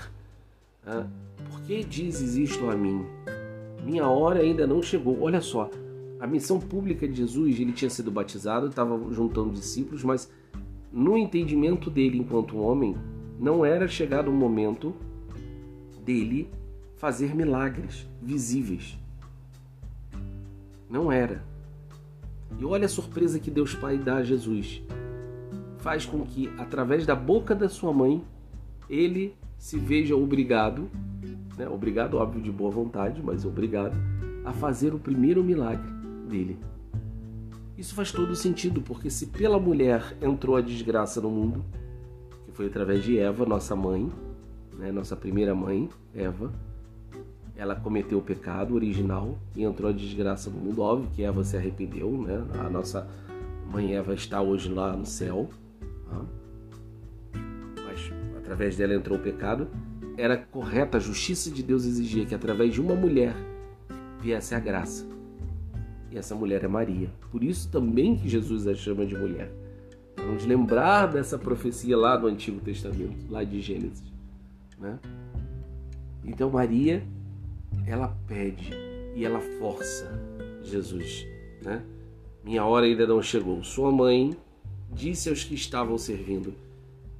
Ah, 0.86 1.06
por 1.50 1.60
que 1.62 1.82
dizes 1.84 2.36
isto 2.36 2.68
a 2.70 2.76
mim? 2.76 3.06
Minha 3.84 4.06
hora 4.08 4.40
ainda 4.40 4.66
não 4.66 4.82
chegou. 4.82 5.20
Olha 5.22 5.40
só, 5.40 5.70
a 6.20 6.26
missão 6.26 6.60
pública 6.60 7.08
de 7.08 7.14
Jesus, 7.14 7.58
ele 7.58 7.72
tinha 7.72 7.90
sido 7.90 8.10
batizado, 8.10 8.68
estava 8.68 8.98
juntando 9.12 9.50
discípulos, 9.50 10.04
mas 10.04 10.30
no 10.92 11.16
entendimento 11.16 11.90
dele 11.90 12.18
enquanto 12.18 12.58
homem, 12.58 12.96
não 13.40 13.64
era 13.64 13.88
chegado 13.88 14.28
o 14.28 14.32
momento 14.32 14.94
dele 16.04 16.48
fazer 16.96 17.34
milagres 17.34 18.06
visíveis. 18.20 18.96
Não 20.88 21.10
era. 21.10 21.42
E 22.58 22.64
olha 22.64 22.86
a 22.86 22.88
surpresa 22.88 23.38
que 23.38 23.50
Deus 23.50 23.74
Pai 23.74 23.98
dá 23.98 24.16
a 24.16 24.24
Jesus. 24.24 24.82
Faz 25.78 26.06
com 26.06 26.24
que, 26.24 26.48
através 26.58 27.04
da 27.04 27.14
boca 27.14 27.54
da 27.54 27.68
sua 27.68 27.92
mãe, 27.92 28.24
ele 28.88 29.34
se 29.58 29.78
veja 29.78 30.16
obrigado, 30.16 30.88
né, 31.56 31.68
obrigado, 31.68 32.18
óbvio, 32.18 32.42
de 32.42 32.50
boa 32.50 32.70
vontade, 32.70 33.22
mas 33.22 33.44
obrigado, 33.44 33.94
a 34.44 34.52
fazer 34.52 34.94
o 34.94 34.98
primeiro 34.98 35.42
milagre 35.42 35.90
dele. 36.28 36.58
Isso 37.76 37.94
faz 37.94 38.12
todo 38.12 38.34
sentido, 38.36 38.82
porque 38.82 39.10
se 39.10 39.26
pela 39.26 39.58
mulher 39.58 40.16
entrou 40.20 40.56
a 40.56 40.60
desgraça 40.60 41.20
no 41.20 41.30
mundo, 41.30 41.64
que 42.44 42.52
foi 42.52 42.66
através 42.66 43.02
de 43.02 43.18
Eva, 43.18 43.46
nossa 43.46 43.74
mãe, 43.74 44.10
né, 44.78 44.92
nossa 44.92 45.16
primeira 45.16 45.54
mãe, 45.54 45.88
Eva, 46.14 46.52
ela 47.56 47.76
cometeu 47.76 48.18
o 48.18 48.22
pecado 48.22 48.74
original 48.74 49.38
e 49.54 49.62
entrou 49.62 49.90
a 49.90 49.92
desgraça 49.92 50.50
no 50.50 50.58
mundo. 50.58 50.82
Óbvio 50.82 51.10
que 51.14 51.22
Eva 51.22 51.44
se 51.44 51.56
arrependeu, 51.56 52.10
né? 52.10 52.44
A 52.58 52.70
nossa 52.70 53.06
mãe 53.70 53.94
Eva 53.94 54.14
está 54.14 54.40
hoje 54.40 54.68
lá 54.68 54.96
no 54.96 55.06
céu, 55.06 55.48
tá? 56.08 56.24
mas 57.84 58.12
através 58.36 58.76
dela 58.76 58.94
entrou 58.94 59.18
o 59.18 59.22
pecado. 59.22 59.68
Era 60.16 60.36
correta, 60.36 60.98
a 60.98 61.00
justiça 61.00 61.50
de 61.50 61.62
Deus 61.62 61.84
exigia 61.84 62.26
que 62.26 62.34
através 62.34 62.74
de 62.74 62.80
uma 62.80 62.94
mulher 62.94 63.34
viesse 64.20 64.54
a 64.54 64.60
graça. 64.60 65.06
E 66.10 66.18
essa 66.18 66.34
mulher 66.34 66.62
é 66.62 66.68
Maria. 66.68 67.10
Por 67.30 67.42
isso 67.42 67.70
também 67.70 68.16
que 68.16 68.28
Jesus 68.28 68.66
a 68.66 68.74
chama 68.74 69.06
de 69.06 69.16
mulher. 69.16 69.50
Vamos 70.16 70.44
lembrar 70.44 71.06
dessa 71.06 71.38
profecia 71.38 71.96
lá 71.96 72.16
do 72.16 72.26
Antigo 72.26 72.60
Testamento, 72.60 73.30
lá 73.30 73.42
de 73.42 73.60
Gênesis. 73.60 74.12
Né? 74.78 74.98
Então 76.24 76.50
Maria, 76.50 77.02
ela 77.86 78.16
pede 78.26 78.70
e 79.14 79.24
ela 79.24 79.40
força 79.40 80.10
Jesus. 80.62 81.26
Né? 81.62 81.82
Minha 82.44 82.64
hora 82.64 82.86
ainda 82.86 83.06
não 83.06 83.22
chegou. 83.22 83.62
Sua 83.62 83.90
mãe 83.90 84.36
disse 84.90 85.28
aos 85.28 85.44
que 85.44 85.54
estavam 85.54 85.96
servindo: 85.98 86.54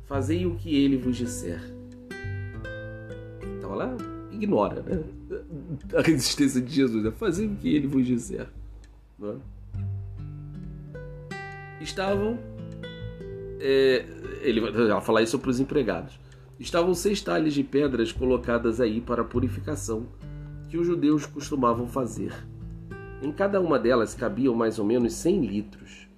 Fazei 0.07 0.46
o 0.46 0.55
que 0.57 0.75
ele 0.75 0.96
vos 0.96 1.16
disser. 1.16 1.61
Então 3.59 3.72
ela 3.72 3.96
ignora 4.31 4.83
né? 4.83 5.03
a 5.96 6.03
resistência 6.03 6.61
de 6.61 6.72
Jesus. 6.72 7.05
Né? 7.05 7.11
Fazei 7.12 7.46
o 7.46 7.57
que 7.57 7.75
ele 7.75 7.87
vos 7.87 8.07
disser. 8.07 8.48
Né? 9.18 9.37
Estavam. 11.81 12.38
É, 13.64 14.05
ele 14.40 14.61
vai 14.61 15.01
falar 15.01 15.22
isso 15.22 15.38
para 15.38 15.51
os 15.51 15.61
empregados. 15.61 16.18
Estavam 16.59 16.94
seis 16.94 17.20
talhas 17.20 17.55
de 17.55 17.62
pedras 17.62 18.12
colocadas 18.12 18.81
aí 18.81 19.01
para 19.01 19.25
purificação, 19.25 20.07
que 20.72 20.78
os 20.78 20.87
judeus 20.87 21.26
costumavam 21.26 21.87
fazer. 21.87 22.32
Em 23.20 23.30
cada 23.30 23.61
uma 23.61 23.78
delas 23.78 24.14
cabiam 24.14 24.54
mais 24.54 24.78
ou 24.78 24.87
menos 24.87 25.12
cem 25.12 25.44
litros. 25.44 26.08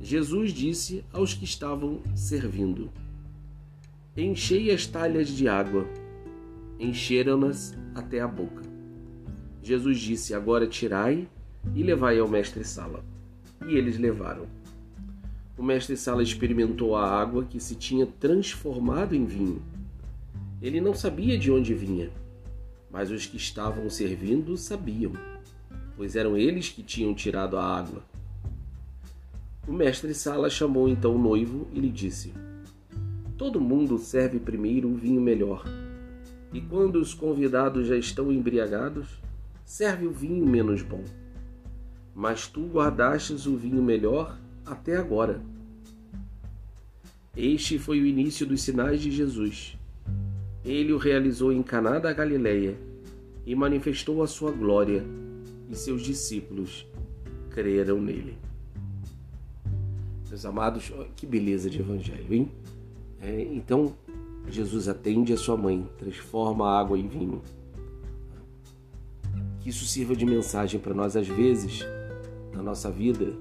Jesus 0.00 0.54
disse 0.54 1.04
aos 1.12 1.34
que 1.34 1.44
estavam 1.44 2.00
servindo: 2.14 2.90
Enchei 4.16 4.70
as 4.70 4.86
talhas 4.86 5.28
de 5.28 5.46
água. 5.48 5.86
Encheram-nas 6.80 7.76
até 7.94 8.20
a 8.20 8.26
boca. 8.26 8.62
Jesus 9.62 9.98
disse: 9.98 10.32
Agora 10.32 10.66
tirai 10.66 11.28
e 11.74 11.82
levai 11.82 12.18
ao 12.18 12.26
mestre-sala. 12.26 13.04
E 13.68 13.74
eles 13.74 13.98
levaram. 13.98 14.46
O 15.58 15.62
mestre-sala 15.62 16.22
experimentou 16.22 16.96
a 16.96 17.06
água 17.06 17.44
que 17.44 17.60
se 17.60 17.74
tinha 17.74 18.06
transformado 18.06 19.14
em 19.14 19.26
vinho. 19.26 19.60
Ele 20.62 20.80
não 20.80 20.94
sabia 20.94 21.36
de 21.36 21.52
onde 21.52 21.74
vinha, 21.74 22.08
mas 22.94 23.10
os 23.10 23.26
que 23.26 23.36
estavam 23.36 23.90
servindo 23.90 24.56
sabiam, 24.56 25.12
pois 25.96 26.16
eram 26.16 26.38
eles 26.38 26.70
que 26.70 26.82
tinham 26.82 27.14
tirado 27.14 27.58
a 27.58 27.76
água. 27.76 28.02
O 29.68 29.72
mestre-sala 29.72 30.48
chamou 30.48 30.88
então 30.88 31.14
o 31.14 31.18
noivo 31.18 31.68
e 31.74 31.80
lhe 31.80 31.90
disse: 31.90 32.32
Todo 33.36 33.60
mundo 33.60 33.98
serve 33.98 34.38
primeiro 34.38 34.88
o 34.88 34.96
vinho 34.96 35.20
melhor, 35.20 35.64
e 36.52 36.60
quando 36.60 36.96
os 36.96 37.12
convidados 37.12 37.88
já 37.88 37.96
estão 37.96 38.30
embriagados, 38.30 39.20
serve 39.64 40.06
o 40.06 40.12
vinho 40.12 40.46
menos 40.46 40.80
bom 40.80 41.02
mas 42.14 42.46
tu 42.46 42.66
guardastes 42.68 43.46
o 43.46 43.56
vinho 43.56 43.82
melhor 43.82 44.38
até 44.64 44.96
agora. 44.96 45.40
Este 47.36 47.78
foi 47.78 48.00
o 48.00 48.06
início 48.06 48.46
dos 48.46 48.62
sinais 48.62 49.00
de 49.00 49.10
Jesus. 49.10 49.76
Ele 50.64 50.92
o 50.92 50.98
realizou 50.98 51.52
em 51.52 51.62
Caná 51.62 51.98
da 51.98 52.12
Galileia 52.12 52.78
e 53.46 53.54
manifestou 53.54 54.22
a 54.22 54.26
sua 54.26 54.50
glória, 54.50 55.04
e 55.68 55.76
seus 55.76 56.02
discípulos 56.02 56.86
creram 57.50 58.00
nele. 58.00 58.36
Meus 60.28 60.44
amados, 60.44 60.92
que 61.14 61.26
beleza 61.26 61.70
de 61.70 61.78
evangelho, 61.78 62.34
hein? 62.34 62.50
É, 63.20 63.40
então, 63.40 63.94
Jesus 64.48 64.88
atende 64.88 65.32
a 65.32 65.36
sua 65.36 65.56
mãe, 65.56 65.88
transforma 65.96 66.68
a 66.68 66.80
água 66.80 66.98
em 66.98 67.06
vinho. 67.06 67.40
Que 69.60 69.70
isso 69.70 69.84
sirva 69.84 70.14
de 70.14 70.26
mensagem 70.26 70.80
para 70.80 70.92
nós 70.92 71.16
às 71.16 71.28
vezes 71.28 71.84
na 72.52 72.62
nossa 72.62 72.90
vida, 72.90 73.32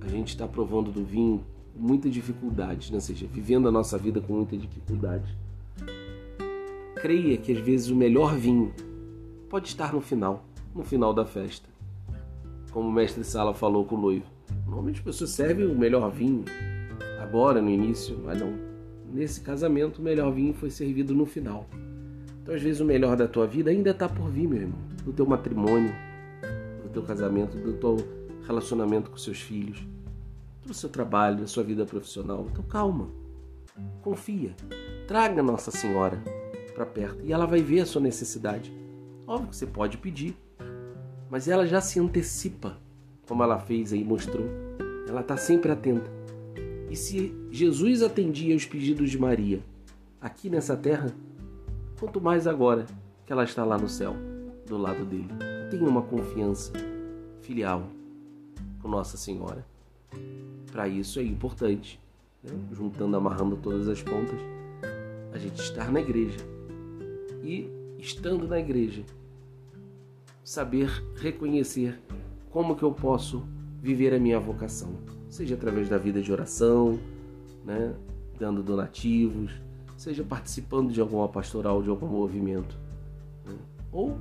a 0.00 0.08
gente 0.08 0.28
está 0.28 0.46
provando 0.46 0.90
do 0.90 1.04
vinho 1.04 1.44
com 1.72 1.80
muita 1.80 2.08
dificuldade, 2.08 2.90
né? 2.90 2.96
ou 2.96 3.00
seja, 3.00 3.26
vivendo 3.26 3.68
a 3.68 3.70
nossa 3.70 3.96
vida 3.98 4.20
com 4.20 4.34
muita 4.34 4.56
dificuldade. 4.56 5.36
Creia 6.96 7.36
que 7.36 7.52
às 7.52 7.58
vezes 7.58 7.90
o 7.90 7.96
melhor 7.96 8.36
vinho 8.36 8.72
pode 9.48 9.68
estar 9.68 9.92
no 9.92 10.00
final, 10.00 10.44
no 10.74 10.84
final 10.84 11.12
da 11.12 11.24
festa. 11.24 11.68
Como 12.70 12.88
o 12.88 12.92
mestre 12.92 13.24
Sala 13.24 13.54
falou 13.54 13.84
com 13.84 13.96
o 13.96 14.00
noivo. 14.00 14.26
Normalmente 14.64 14.98
as 14.98 15.04
pessoas 15.04 15.30
servem 15.30 15.66
o 15.66 15.76
melhor 15.76 16.10
vinho 16.10 16.44
agora, 17.20 17.60
no 17.60 17.70
início, 17.70 18.18
mas 18.24 18.38
não. 18.38 18.52
Nesse 19.12 19.40
casamento, 19.40 19.98
o 19.98 20.02
melhor 20.02 20.30
vinho 20.32 20.52
foi 20.52 20.70
servido 20.70 21.14
no 21.14 21.24
final. 21.24 21.66
Então, 22.42 22.54
às 22.54 22.62
vezes, 22.62 22.80
o 22.80 22.84
melhor 22.84 23.16
da 23.16 23.26
tua 23.26 23.46
vida 23.46 23.70
ainda 23.70 23.90
está 23.90 24.08
por 24.08 24.28
vir, 24.30 24.46
meu 24.46 24.60
irmão. 24.60 24.78
Do 25.04 25.12
teu 25.12 25.26
matrimônio, 25.26 25.94
do 26.82 26.88
teu 26.90 27.02
casamento, 27.02 27.56
do 27.56 27.72
teu 27.74 27.96
relacionamento 28.46 29.10
com 29.10 29.16
seus 29.16 29.40
filhos, 29.40 29.86
do 30.64 30.72
seu 30.72 30.88
trabalho, 30.88 31.40
da 31.40 31.46
sua 31.46 31.62
vida 31.62 31.84
profissional. 31.84 32.46
Então 32.50 32.64
calma, 32.64 33.08
confia, 34.02 34.54
traga 35.06 35.42
Nossa 35.42 35.70
Senhora 35.70 36.22
para 36.74 36.86
perto 36.86 37.24
e 37.24 37.32
ela 37.32 37.46
vai 37.46 37.60
ver 37.60 37.80
a 37.80 37.86
sua 37.86 38.00
necessidade. 38.00 38.72
Óbvio 39.28 39.50
que 39.50 39.56
você 39.56 39.66
pode 39.66 39.98
pedir, 39.98 40.34
mas 41.28 41.48
ela 41.48 41.66
já 41.66 41.82
se 41.82 42.00
antecipa, 42.00 42.78
como 43.28 43.42
ela 43.42 43.58
fez 43.58 43.92
aí, 43.92 44.02
mostrou. 44.02 44.46
Ela 45.06 45.20
está 45.20 45.36
sempre 45.36 45.70
atenta. 45.70 46.10
E 46.88 46.96
se 46.96 47.36
Jesus 47.50 48.02
atendia 48.02 48.56
os 48.56 48.64
pedidos 48.64 49.10
de 49.10 49.18
Maria 49.18 49.60
aqui 50.18 50.48
nessa 50.48 50.74
terra, 50.74 51.14
quanto 52.00 52.22
mais 52.22 52.46
agora 52.46 52.86
que 53.26 53.30
ela 53.30 53.44
está 53.44 53.66
lá 53.66 53.76
no 53.76 53.86
céu, 53.86 54.16
do 54.66 54.78
lado 54.78 55.04
dele. 55.04 55.28
Tenha 55.70 55.86
uma 55.86 56.00
confiança 56.00 56.72
filial 57.42 57.86
com 58.80 58.88
Nossa 58.88 59.18
Senhora. 59.18 59.66
Para 60.72 60.88
isso 60.88 61.20
é 61.20 61.22
importante, 61.22 62.00
né? 62.42 62.52
juntando, 62.72 63.14
amarrando 63.14 63.58
todas 63.58 63.88
as 63.88 64.02
pontas, 64.02 64.40
a 65.34 65.36
gente 65.36 65.60
estar 65.60 65.92
na 65.92 66.00
igreja 66.00 66.38
e, 67.42 67.70
estando 67.98 68.48
na 68.48 68.58
igreja, 68.58 69.04
saber 70.48 70.90
reconhecer 71.16 72.00
como 72.48 72.74
que 72.74 72.82
eu 72.82 72.90
posso 72.90 73.46
viver 73.82 74.14
a 74.14 74.18
minha 74.18 74.40
vocação, 74.40 74.94
seja 75.28 75.54
através 75.54 75.90
da 75.90 75.98
vida 75.98 76.22
de 76.22 76.32
oração, 76.32 76.98
né? 77.66 77.94
dando 78.40 78.62
donativos, 78.62 79.52
seja 79.94 80.24
participando 80.24 80.90
de 80.90 81.02
alguma 81.02 81.28
pastoral, 81.28 81.82
de 81.82 81.90
algum 81.90 82.06
movimento, 82.06 82.78
né? 83.44 83.56
ou 83.92 84.16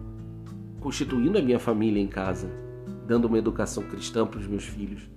constituindo 0.81 1.37
a 1.37 1.41
minha 1.41 1.59
família 1.59 2.01
em 2.01 2.07
casa, 2.07 2.51
dando 3.07 3.23
uma 3.23 3.37
educação 3.37 3.83
cristã 3.83 4.27
para 4.27 4.41
os 4.41 4.47
meus 4.47 4.65
filhos, 4.65 5.09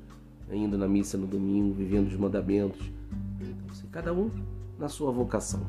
indo 0.48 0.78
na 0.78 0.86
missa 0.86 1.18
no 1.18 1.26
domingo, 1.26 1.74
vivendo 1.74 2.06
os 2.06 2.16
mandamentos. 2.16 2.88
Então, 3.40 3.68
assim, 3.68 3.88
cada 3.90 4.12
um 4.12 4.30
na 4.78 4.88
sua 4.88 5.10
vocação. 5.10 5.66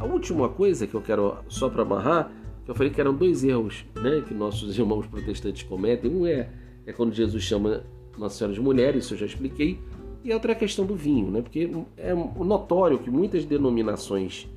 A 0.00 0.04
última 0.04 0.48
coisa 0.48 0.84
que 0.84 0.94
eu 0.94 1.00
quero 1.00 1.36
só 1.48 1.70
para 1.70 1.82
amarrar, 1.82 2.28
eu 2.66 2.74
falei 2.74 2.90
que 2.90 3.00
eram 3.00 3.14
dois 3.14 3.44
erros, 3.44 3.84
né, 3.94 4.22
que 4.26 4.32
nossos 4.32 4.76
irmãos 4.78 5.06
protestantes 5.06 5.62
cometem. 5.62 6.10
Um 6.10 6.26
é 6.26 6.48
é 6.86 6.92
quando 6.92 7.12
Jesus 7.12 7.42
chama 7.42 7.82
Nossa 8.18 8.36
Senhora 8.36 8.54
de 8.54 8.60
mulher, 8.60 8.94
isso 8.94 9.14
eu 9.14 9.18
já 9.18 9.26
expliquei, 9.26 9.78
e 10.22 10.32
outra 10.32 10.52
é 10.52 10.54
a 10.54 10.58
questão 10.58 10.86
do 10.86 10.94
vinho, 10.94 11.30
né? 11.30 11.42
Porque 11.42 11.70
é 11.96 12.14
notório 12.14 12.98
que 12.98 13.10
muitas 13.10 13.44
denominações 13.44 14.48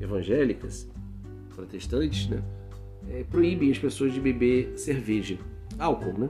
evangélicas, 0.00 0.88
protestantes, 1.54 2.28
né, 2.28 2.42
é, 3.08 3.24
proíbem 3.24 3.70
as 3.70 3.78
pessoas 3.78 4.12
de 4.12 4.20
beber 4.20 4.72
cerveja, 4.76 5.38
álcool, 5.78 6.18
né? 6.18 6.28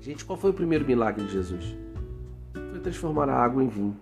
Gente, 0.00 0.24
qual 0.24 0.38
foi 0.38 0.50
o 0.50 0.54
primeiro 0.54 0.86
milagre 0.86 1.24
de 1.24 1.32
Jesus? 1.32 1.76
Foi 2.52 2.80
transformar 2.80 3.28
a 3.28 3.36
água 3.36 3.62
em 3.62 3.68
vinho. 3.68 3.96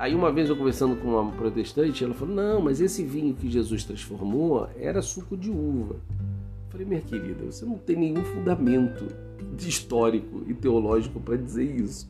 Aí 0.00 0.14
uma 0.14 0.32
vez 0.32 0.48
eu 0.48 0.56
conversando 0.56 0.96
com 0.96 1.08
uma 1.08 1.30
protestante, 1.32 2.02
ela 2.02 2.14
falou: 2.14 2.34
"Não, 2.34 2.62
mas 2.62 2.80
esse 2.80 3.04
vinho 3.04 3.34
que 3.34 3.50
Jesus 3.50 3.84
transformou 3.84 4.66
era 4.78 5.02
suco 5.02 5.36
de 5.36 5.50
uva". 5.50 5.96
Eu 5.96 6.70
falei: 6.70 6.86
"Minha 6.86 7.02
querida, 7.02 7.44
você 7.44 7.66
não 7.66 7.76
tem 7.76 7.96
nenhum 7.96 8.24
fundamento 8.24 9.04
histórico 9.58 10.42
e 10.46 10.54
teológico 10.54 11.20
para 11.20 11.36
dizer 11.36 11.64
isso. 11.64 12.08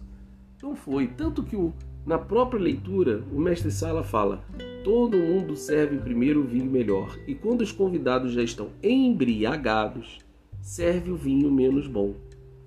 Não 0.62 0.76
foi. 0.76 1.08
Tanto 1.08 1.42
que 1.42 1.56
o, 1.56 1.72
na 2.06 2.16
própria 2.16 2.62
leitura, 2.62 3.24
o 3.32 3.40
mestre 3.40 3.72
Sala 3.72 4.04
fala: 4.04 4.44
todo 4.84 5.16
mundo 5.16 5.56
serve 5.56 5.96
primeiro 5.96 6.42
o 6.42 6.46
vinho 6.46 6.70
melhor, 6.70 7.18
e 7.26 7.34
quando 7.34 7.62
os 7.62 7.72
convidados 7.72 8.30
já 8.30 8.42
estão 8.44 8.68
embriagados, 8.80 10.20
serve 10.62 11.10
o 11.10 11.16
vinho 11.16 11.50
menos 11.50 11.88
bom. 11.88 12.14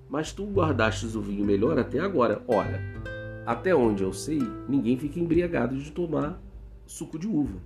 Mas 0.10 0.34
tu 0.34 0.44
guardastes 0.44 1.16
o 1.16 1.22
vinho 1.22 1.46
melhor 1.46 1.80
até 1.80 2.00
agora. 2.00 2.44
Ora, 2.46 2.82
até 3.46 3.76
onde 3.76 4.04
eu 4.04 4.14
sei, 4.14 4.40
ninguém 4.68 4.98
fica 4.98 5.20
embriagado 5.20 5.78
de 5.78 5.92
tomar 5.92 6.42
suco 6.86 7.20
de 7.20 7.28
uva. 7.28 7.60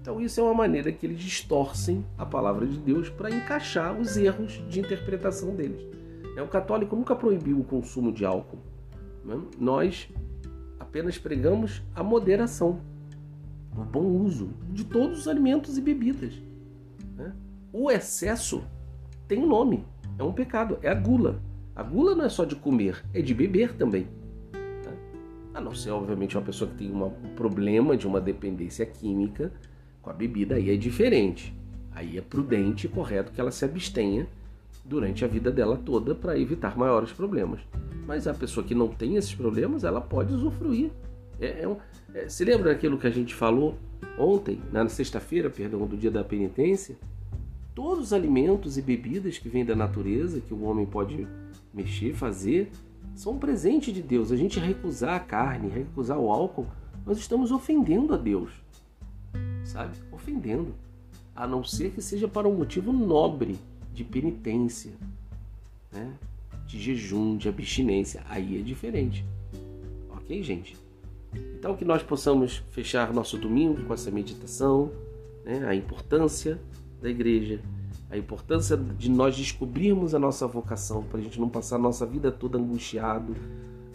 Então, 0.00 0.20
isso 0.20 0.40
é 0.40 0.42
uma 0.42 0.54
maneira 0.54 0.90
que 0.90 1.06
eles 1.06 1.20
distorcem 1.20 2.04
a 2.18 2.26
palavra 2.26 2.66
de 2.66 2.76
Deus 2.76 3.08
para 3.08 3.30
encaixar 3.30 3.98
os 3.98 4.16
erros 4.16 4.62
de 4.68 4.80
interpretação 4.80 5.54
deles. 5.54 5.80
O 6.40 6.48
católico 6.48 6.96
nunca 6.96 7.14
proibiu 7.14 7.60
o 7.60 7.64
consumo 7.64 8.10
de 8.10 8.24
álcool. 8.24 8.58
Né? 9.24 9.40
Nós 9.58 10.08
apenas 10.80 11.18
pregamos 11.18 11.82
a 11.94 12.02
moderação, 12.02 12.80
o 13.76 13.84
bom 13.84 14.04
uso 14.04 14.50
de 14.70 14.84
todos 14.84 15.20
os 15.20 15.28
alimentos 15.28 15.78
e 15.78 15.80
bebidas. 15.80 16.34
Né? 17.16 17.32
O 17.72 17.90
excesso 17.90 18.64
tem 19.28 19.38
um 19.38 19.46
nome, 19.46 19.84
é 20.18 20.22
um 20.22 20.32
pecado, 20.32 20.78
é 20.82 20.88
a 20.88 20.94
gula. 20.94 21.40
A 21.76 21.82
gula 21.82 22.14
não 22.14 22.24
é 22.24 22.28
só 22.28 22.44
de 22.44 22.56
comer, 22.56 23.04
é 23.14 23.22
de 23.22 23.32
beber 23.32 23.74
também. 23.74 24.08
A 25.54 25.60
não 25.60 25.74
ser, 25.74 25.90
obviamente, 25.90 26.36
uma 26.36 26.44
pessoa 26.44 26.70
que 26.70 26.76
tem 26.76 26.90
uma, 26.90 27.06
um 27.06 27.34
problema 27.36 27.96
de 27.96 28.06
uma 28.06 28.20
dependência 28.20 28.86
química 28.86 29.52
com 30.00 30.10
a 30.10 30.12
bebida, 30.12 30.54
aí 30.54 30.70
é 30.70 30.76
diferente. 30.76 31.54
Aí 31.94 32.16
é 32.16 32.22
prudente 32.22 32.86
e 32.86 32.88
correto 32.88 33.32
que 33.32 33.40
ela 33.40 33.50
se 33.50 33.64
abstenha 33.64 34.26
durante 34.84 35.24
a 35.24 35.28
vida 35.28 35.50
dela 35.50 35.76
toda 35.76 36.14
para 36.14 36.38
evitar 36.38 36.76
maiores 36.76 37.12
problemas. 37.12 37.60
Mas 38.06 38.26
a 38.26 38.34
pessoa 38.34 38.66
que 38.66 38.74
não 38.74 38.88
tem 38.88 39.16
esses 39.16 39.34
problemas, 39.34 39.84
ela 39.84 40.00
pode 40.00 40.32
usufruir. 40.32 40.90
É, 41.40 41.62
é 41.62 41.68
um, 41.68 41.76
é, 42.14 42.28
se 42.28 42.44
lembra 42.44 42.72
daquilo 42.72 42.98
que 42.98 43.06
a 43.06 43.10
gente 43.10 43.34
falou 43.34 43.78
ontem, 44.18 44.60
na 44.72 44.88
sexta-feira, 44.88 45.50
perdão, 45.50 45.86
do 45.86 45.96
dia 45.96 46.10
da 46.10 46.24
penitência? 46.24 46.96
Todos 47.74 48.06
os 48.06 48.12
alimentos 48.12 48.76
e 48.76 48.82
bebidas 48.82 49.38
que 49.38 49.48
vêm 49.48 49.64
da 49.64 49.76
natureza, 49.76 50.40
que 50.40 50.52
o 50.52 50.62
homem 50.64 50.84
pode 50.84 51.26
mexer, 51.72 52.12
fazer, 52.12 52.70
são 53.14 53.34
um 53.34 53.38
presente 53.38 53.92
de 53.92 54.02
Deus. 54.02 54.32
A 54.32 54.36
gente 54.36 54.58
recusar 54.58 55.14
a 55.14 55.20
carne, 55.20 55.68
recusar 55.68 56.18
o 56.18 56.30
álcool, 56.30 56.66
nós 57.04 57.18
estamos 57.18 57.50
ofendendo 57.50 58.14
a 58.14 58.16
Deus. 58.16 58.50
Sabe? 59.64 59.96
Ofendendo. 60.10 60.74
A 61.34 61.46
não 61.46 61.64
ser 61.64 61.92
que 61.92 62.02
seja 62.02 62.28
para 62.28 62.48
um 62.48 62.56
motivo 62.56 62.92
nobre 62.92 63.58
de 63.92 64.04
penitência, 64.04 64.92
né? 65.90 66.12
de 66.66 66.80
jejum, 66.80 67.36
de 67.36 67.48
abstinência. 67.48 68.22
Aí 68.28 68.58
é 68.58 68.62
diferente. 68.62 69.24
Ok, 70.10 70.42
gente? 70.42 70.76
Então, 71.34 71.76
que 71.76 71.84
nós 71.84 72.02
possamos 72.02 72.62
fechar 72.70 73.12
nosso 73.12 73.38
domingo 73.38 73.82
com 73.84 73.94
essa 73.94 74.10
meditação, 74.10 74.92
né? 75.44 75.66
a 75.66 75.74
importância 75.74 76.60
da 77.00 77.08
igreja, 77.08 77.60
a 78.12 78.18
importância 78.18 78.76
de 78.76 79.10
nós 79.10 79.34
descobrirmos 79.34 80.14
a 80.14 80.18
nossa 80.18 80.46
vocação, 80.46 81.02
para 81.02 81.18
a 81.18 81.22
gente 81.22 81.40
não 81.40 81.48
passar 81.48 81.76
a 81.76 81.78
nossa 81.78 82.04
vida 82.04 82.30
toda 82.30 82.58
angustiado, 82.58 83.34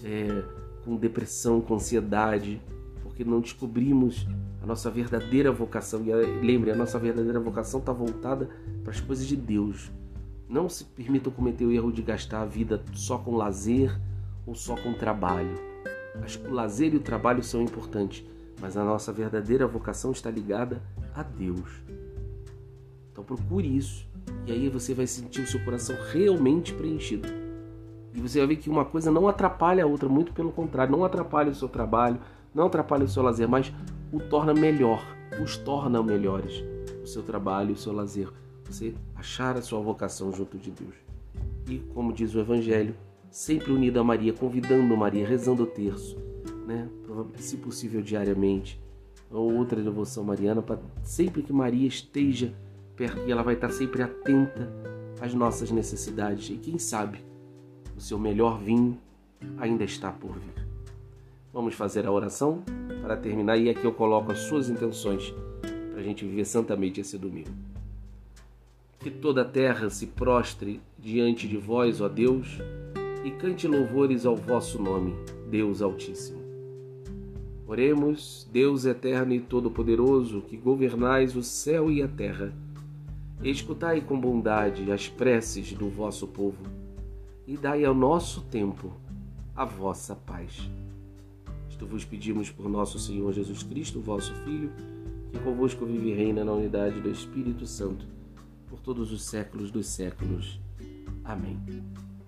é, 0.04 0.44
com 0.84 0.96
depressão, 0.96 1.62
com 1.62 1.76
ansiedade, 1.76 2.60
porque 3.04 3.24
não 3.24 3.40
descobrimos 3.40 4.28
a 4.60 4.66
nossa 4.66 4.90
verdadeira 4.90 5.52
vocação. 5.52 6.04
E 6.04 6.12
lembre, 6.44 6.72
a 6.72 6.76
nossa 6.76 6.98
verdadeira 6.98 7.40
vocação 7.40 7.80
está 7.80 7.94
voltada 7.94 8.50
para 8.82 8.92
as 8.92 9.00
coisas 9.00 9.28
de 9.28 9.36
Deus. 9.36 9.92
Não 10.50 10.68
se 10.68 10.84
permitam 10.84 11.32
cometer 11.32 11.66
o 11.66 11.72
erro 11.72 11.92
de 11.92 12.02
gastar 12.02 12.42
a 12.42 12.46
vida 12.46 12.82
só 12.94 13.20
com 13.20 13.36
lazer 13.36 13.96
ou 14.48 14.56
só 14.56 14.76
com 14.76 14.94
trabalho. 14.94 15.60
Acho 16.24 16.40
que 16.40 16.48
o 16.48 16.54
lazer 16.54 16.92
e 16.92 16.98
o 16.98 17.02
trabalho 17.02 17.44
são 17.44 17.62
importantes, 17.62 18.26
mas 18.60 18.76
a 18.76 18.84
nossa 18.84 19.14
verdadeira 19.14 19.68
vocação 19.68 20.12
está 20.12 20.32
ligada 20.32 20.82
a 21.14 21.22
Deus. 21.22 21.70
Então 23.18 23.26
procure 23.26 23.76
isso. 23.76 24.07
E 24.46 24.52
aí 24.52 24.70
você 24.70 24.94
vai 24.94 25.06
sentir 25.06 25.42
o 25.42 25.48
seu 25.48 25.64
coração 25.64 25.96
realmente 26.12 26.74
preenchido. 26.74 27.28
E 28.14 28.22
você 28.22 28.40
vai 28.40 28.48
ver 28.48 28.56
que 28.56 28.70
uma 28.70 28.86
coisa 28.86 29.12
não 29.12 29.28
atrapalha 29.28 29.84
a 29.84 29.88
outra, 29.88 30.10
muito 30.10 30.34
pelo 30.34 30.52
contrário, 30.52 30.92
não 30.92 31.06
atrapalha 31.06 31.52
o 31.52 31.56
seu 31.56 31.70
trabalho, 31.70 32.20
não 32.54 32.66
atrapalha 32.66 33.04
o 33.04 33.08
seu 33.08 33.22
lazer, 33.22 33.48
mas 33.48 33.72
o 34.12 34.20
torna 34.20 34.54
melhor, 34.54 35.04
os 35.42 35.58
torna 35.58 36.02
melhores. 36.02 36.64
O 37.04 37.08
seu 37.08 37.22
trabalho, 37.24 37.74
o 37.74 37.78
seu 37.78 37.94
lazer. 37.94 38.30
Você 38.66 38.96
achar 39.16 39.56
a 39.56 39.62
sua 39.62 39.80
vocação 39.80 40.32
junto 40.34 40.58
de 40.58 40.72
Deus. 40.72 40.96
E, 41.70 41.80
como 41.94 42.12
diz 42.12 42.34
o 42.34 42.40
Evangelho, 42.40 42.96
sempre 43.30 43.72
unido 43.72 44.00
a 44.00 44.04
Maria, 44.04 44.34
convidando 44.34 44.96
Maria, 44.98 45.28
rezando 45.28 45.64
o 45.64 45.68
terço, 45.68 46.18
né? 46.66 46.90
se 47.38 47.58
possível 47.58 48.02
diariamente, 48.02 48.82
ou 49.30 49.54
outra 49.54 49.82
devoção 49.82 50.24
mariana, 50.24 50.62
para 50.62 50.80
sempre 51.04 51.42
que 51.42 51.54
Maria 51.54 51.88
esteja 51.88 52.54
perto 52.98 53.22
e 53.28 53.32
ela 53.32 53.44
vai 53.44 53.54
estar 53.54 53.70
sempre 53.70 54.02
atenta 54.02 54.68
às 55.22 55.34
nossas 55.34 55.70
necessidades. 55.72 56.50
E 56.50 56.58
quem 56.58 56.80
sabe 56.80 57.20
o 57.96 58.02
seu 58.02 58.18
melhor 58.18 58.60
vinho 58.60 59.00
ainda 59.58 59.84
está 59.84 60.12
por 60.12 60.34
vir. 60.34 60.68
Vamos 61.54 61.76
fazer 61.76 62.06
a 62.06 62.12
oração 62.12 62.64
para 63.02 63.16
terminar 63.16 63.58
e 63.58 63.70
aqui 63.70 63.86
eu 63.86 63.94
coloco 63.94 64.32
as 64.32 64.40
suas 64.40 64.70
intenções 64.70 65.34
para 65.92 66.02
a 66.02 66.04
gente 66.04 66.26
viver 66.26 66.46
santamente 66.46 67.00
esse 67.00 67.18
domingo. 67.18 67.50
Que 69.00 69.12
toda 69.12 69.44
a 69.44 69.46
terra 69.46 69.90
se 69.90 70.08
prostre 70.08 70.82
diante 70.98 71.48
de 71.48 71.58
vós, 71.58 72.02
ó 72.02 72.10
Deus, 72.10 72.60
e 73.24 73.32
cante 73.32 73.68
louvores 73.68 74.26
ao 74.26 74.36
vosso 74.36 74.82
nome, 74.82 75.14
Deus 75.50 75.82
Altíssimo. 75.82 76.42
Oremos, 77.68 78.48
Deus 78.52 78.86
eterno 78.86 79.34
e 79.34 79.40
todo-poderoso, 79.40 80.42
que 80.42 80.56
governais 80.56 81.36
o 81.36 81.44
céu 81.44 81.92
e 81.92 82.02
a 82.02 82.08
terra 82.08 82.54
Escutai 83.44 84.02
com 84.02 84.20
bondade 84.20 84.92
as 84.92 85.08
preces 85.08 85.72
do 85.72 85.88
vosso 85.90 86.28
povo 86.28 86.64
e 87.46 87.56
dai 87.56 87.86
ao 87.86 87.94
nosso 87.94 88.42
tempo 88.42 88.92
a 89.56 89.64
vossa 89.64 90.16
paz. 90.16 90.70
Isto 91.70 91.86
vos 91.86 92.04
pedimos 92.04 92.50
por 92.50 92.68
nosso 92.68 92.98
Senhor 92.98 93.32
Jesus 93.32 93.62
Cristo, 93.62 94.02
vosso 94.02 94.34
Filho, 94.44 94.72
que 95.32 95.38
convosco 95.40 95.86
vive 95.86 96.10
e 96.10 96.14
reina 96.14 96.44
na 96.44 96.52
unidade 96.52 97.00
do 97.00 97.12
Espírito 97.12 97.68
Santo, 97.68 98.08
por 98.68 98.80
todos 98.80 99.12
os 99.12 99.24
séculos 99.24 99.70
dos 99.70 99.86
séculos. 99.86 100.60
Amém. 101.24 101.60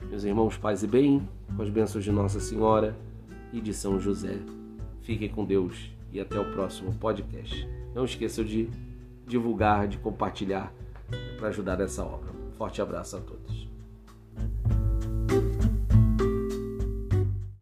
Meus 0.10 0.24
irmãos, 0.24 0.58
paz 0.58 0.84
e 0.84 0.88
bem, 0.88 1.28
com 1.56 1.62
as 1.64 1.70
bênçãos 1.72 2.04
de 2.04 2.12
Nossa 2.12 2.40
Senhora 2.40 2.96
e 3.52 3.60
de 3.60 3.74
São 3.74 4.00
José. 4.00 4.38
Fiquem 5.02 5.30
com 5.30 5.44
Deus 5.44 5.90
e 6.14 6.20
até 6.20 6.40
o 6.40 6.52
próximo 6.52 6.94
podcast. 6.94 7.68
Não 7.96 8.06
esqueçam 8.06 8.46
de 8.46 8.70
divulgar, 9.26 9.88
de 9.88 9.98
compartilhar 9.98 10.72
para 11.38 11.50
ajudar 11.50 11.78
nessa 11.78 12.04
obra. 12.04 12.30
Forte 12.58 12.82
abraço 12.82 13.18
a 13.18 13.22
todos. 13.22 13.69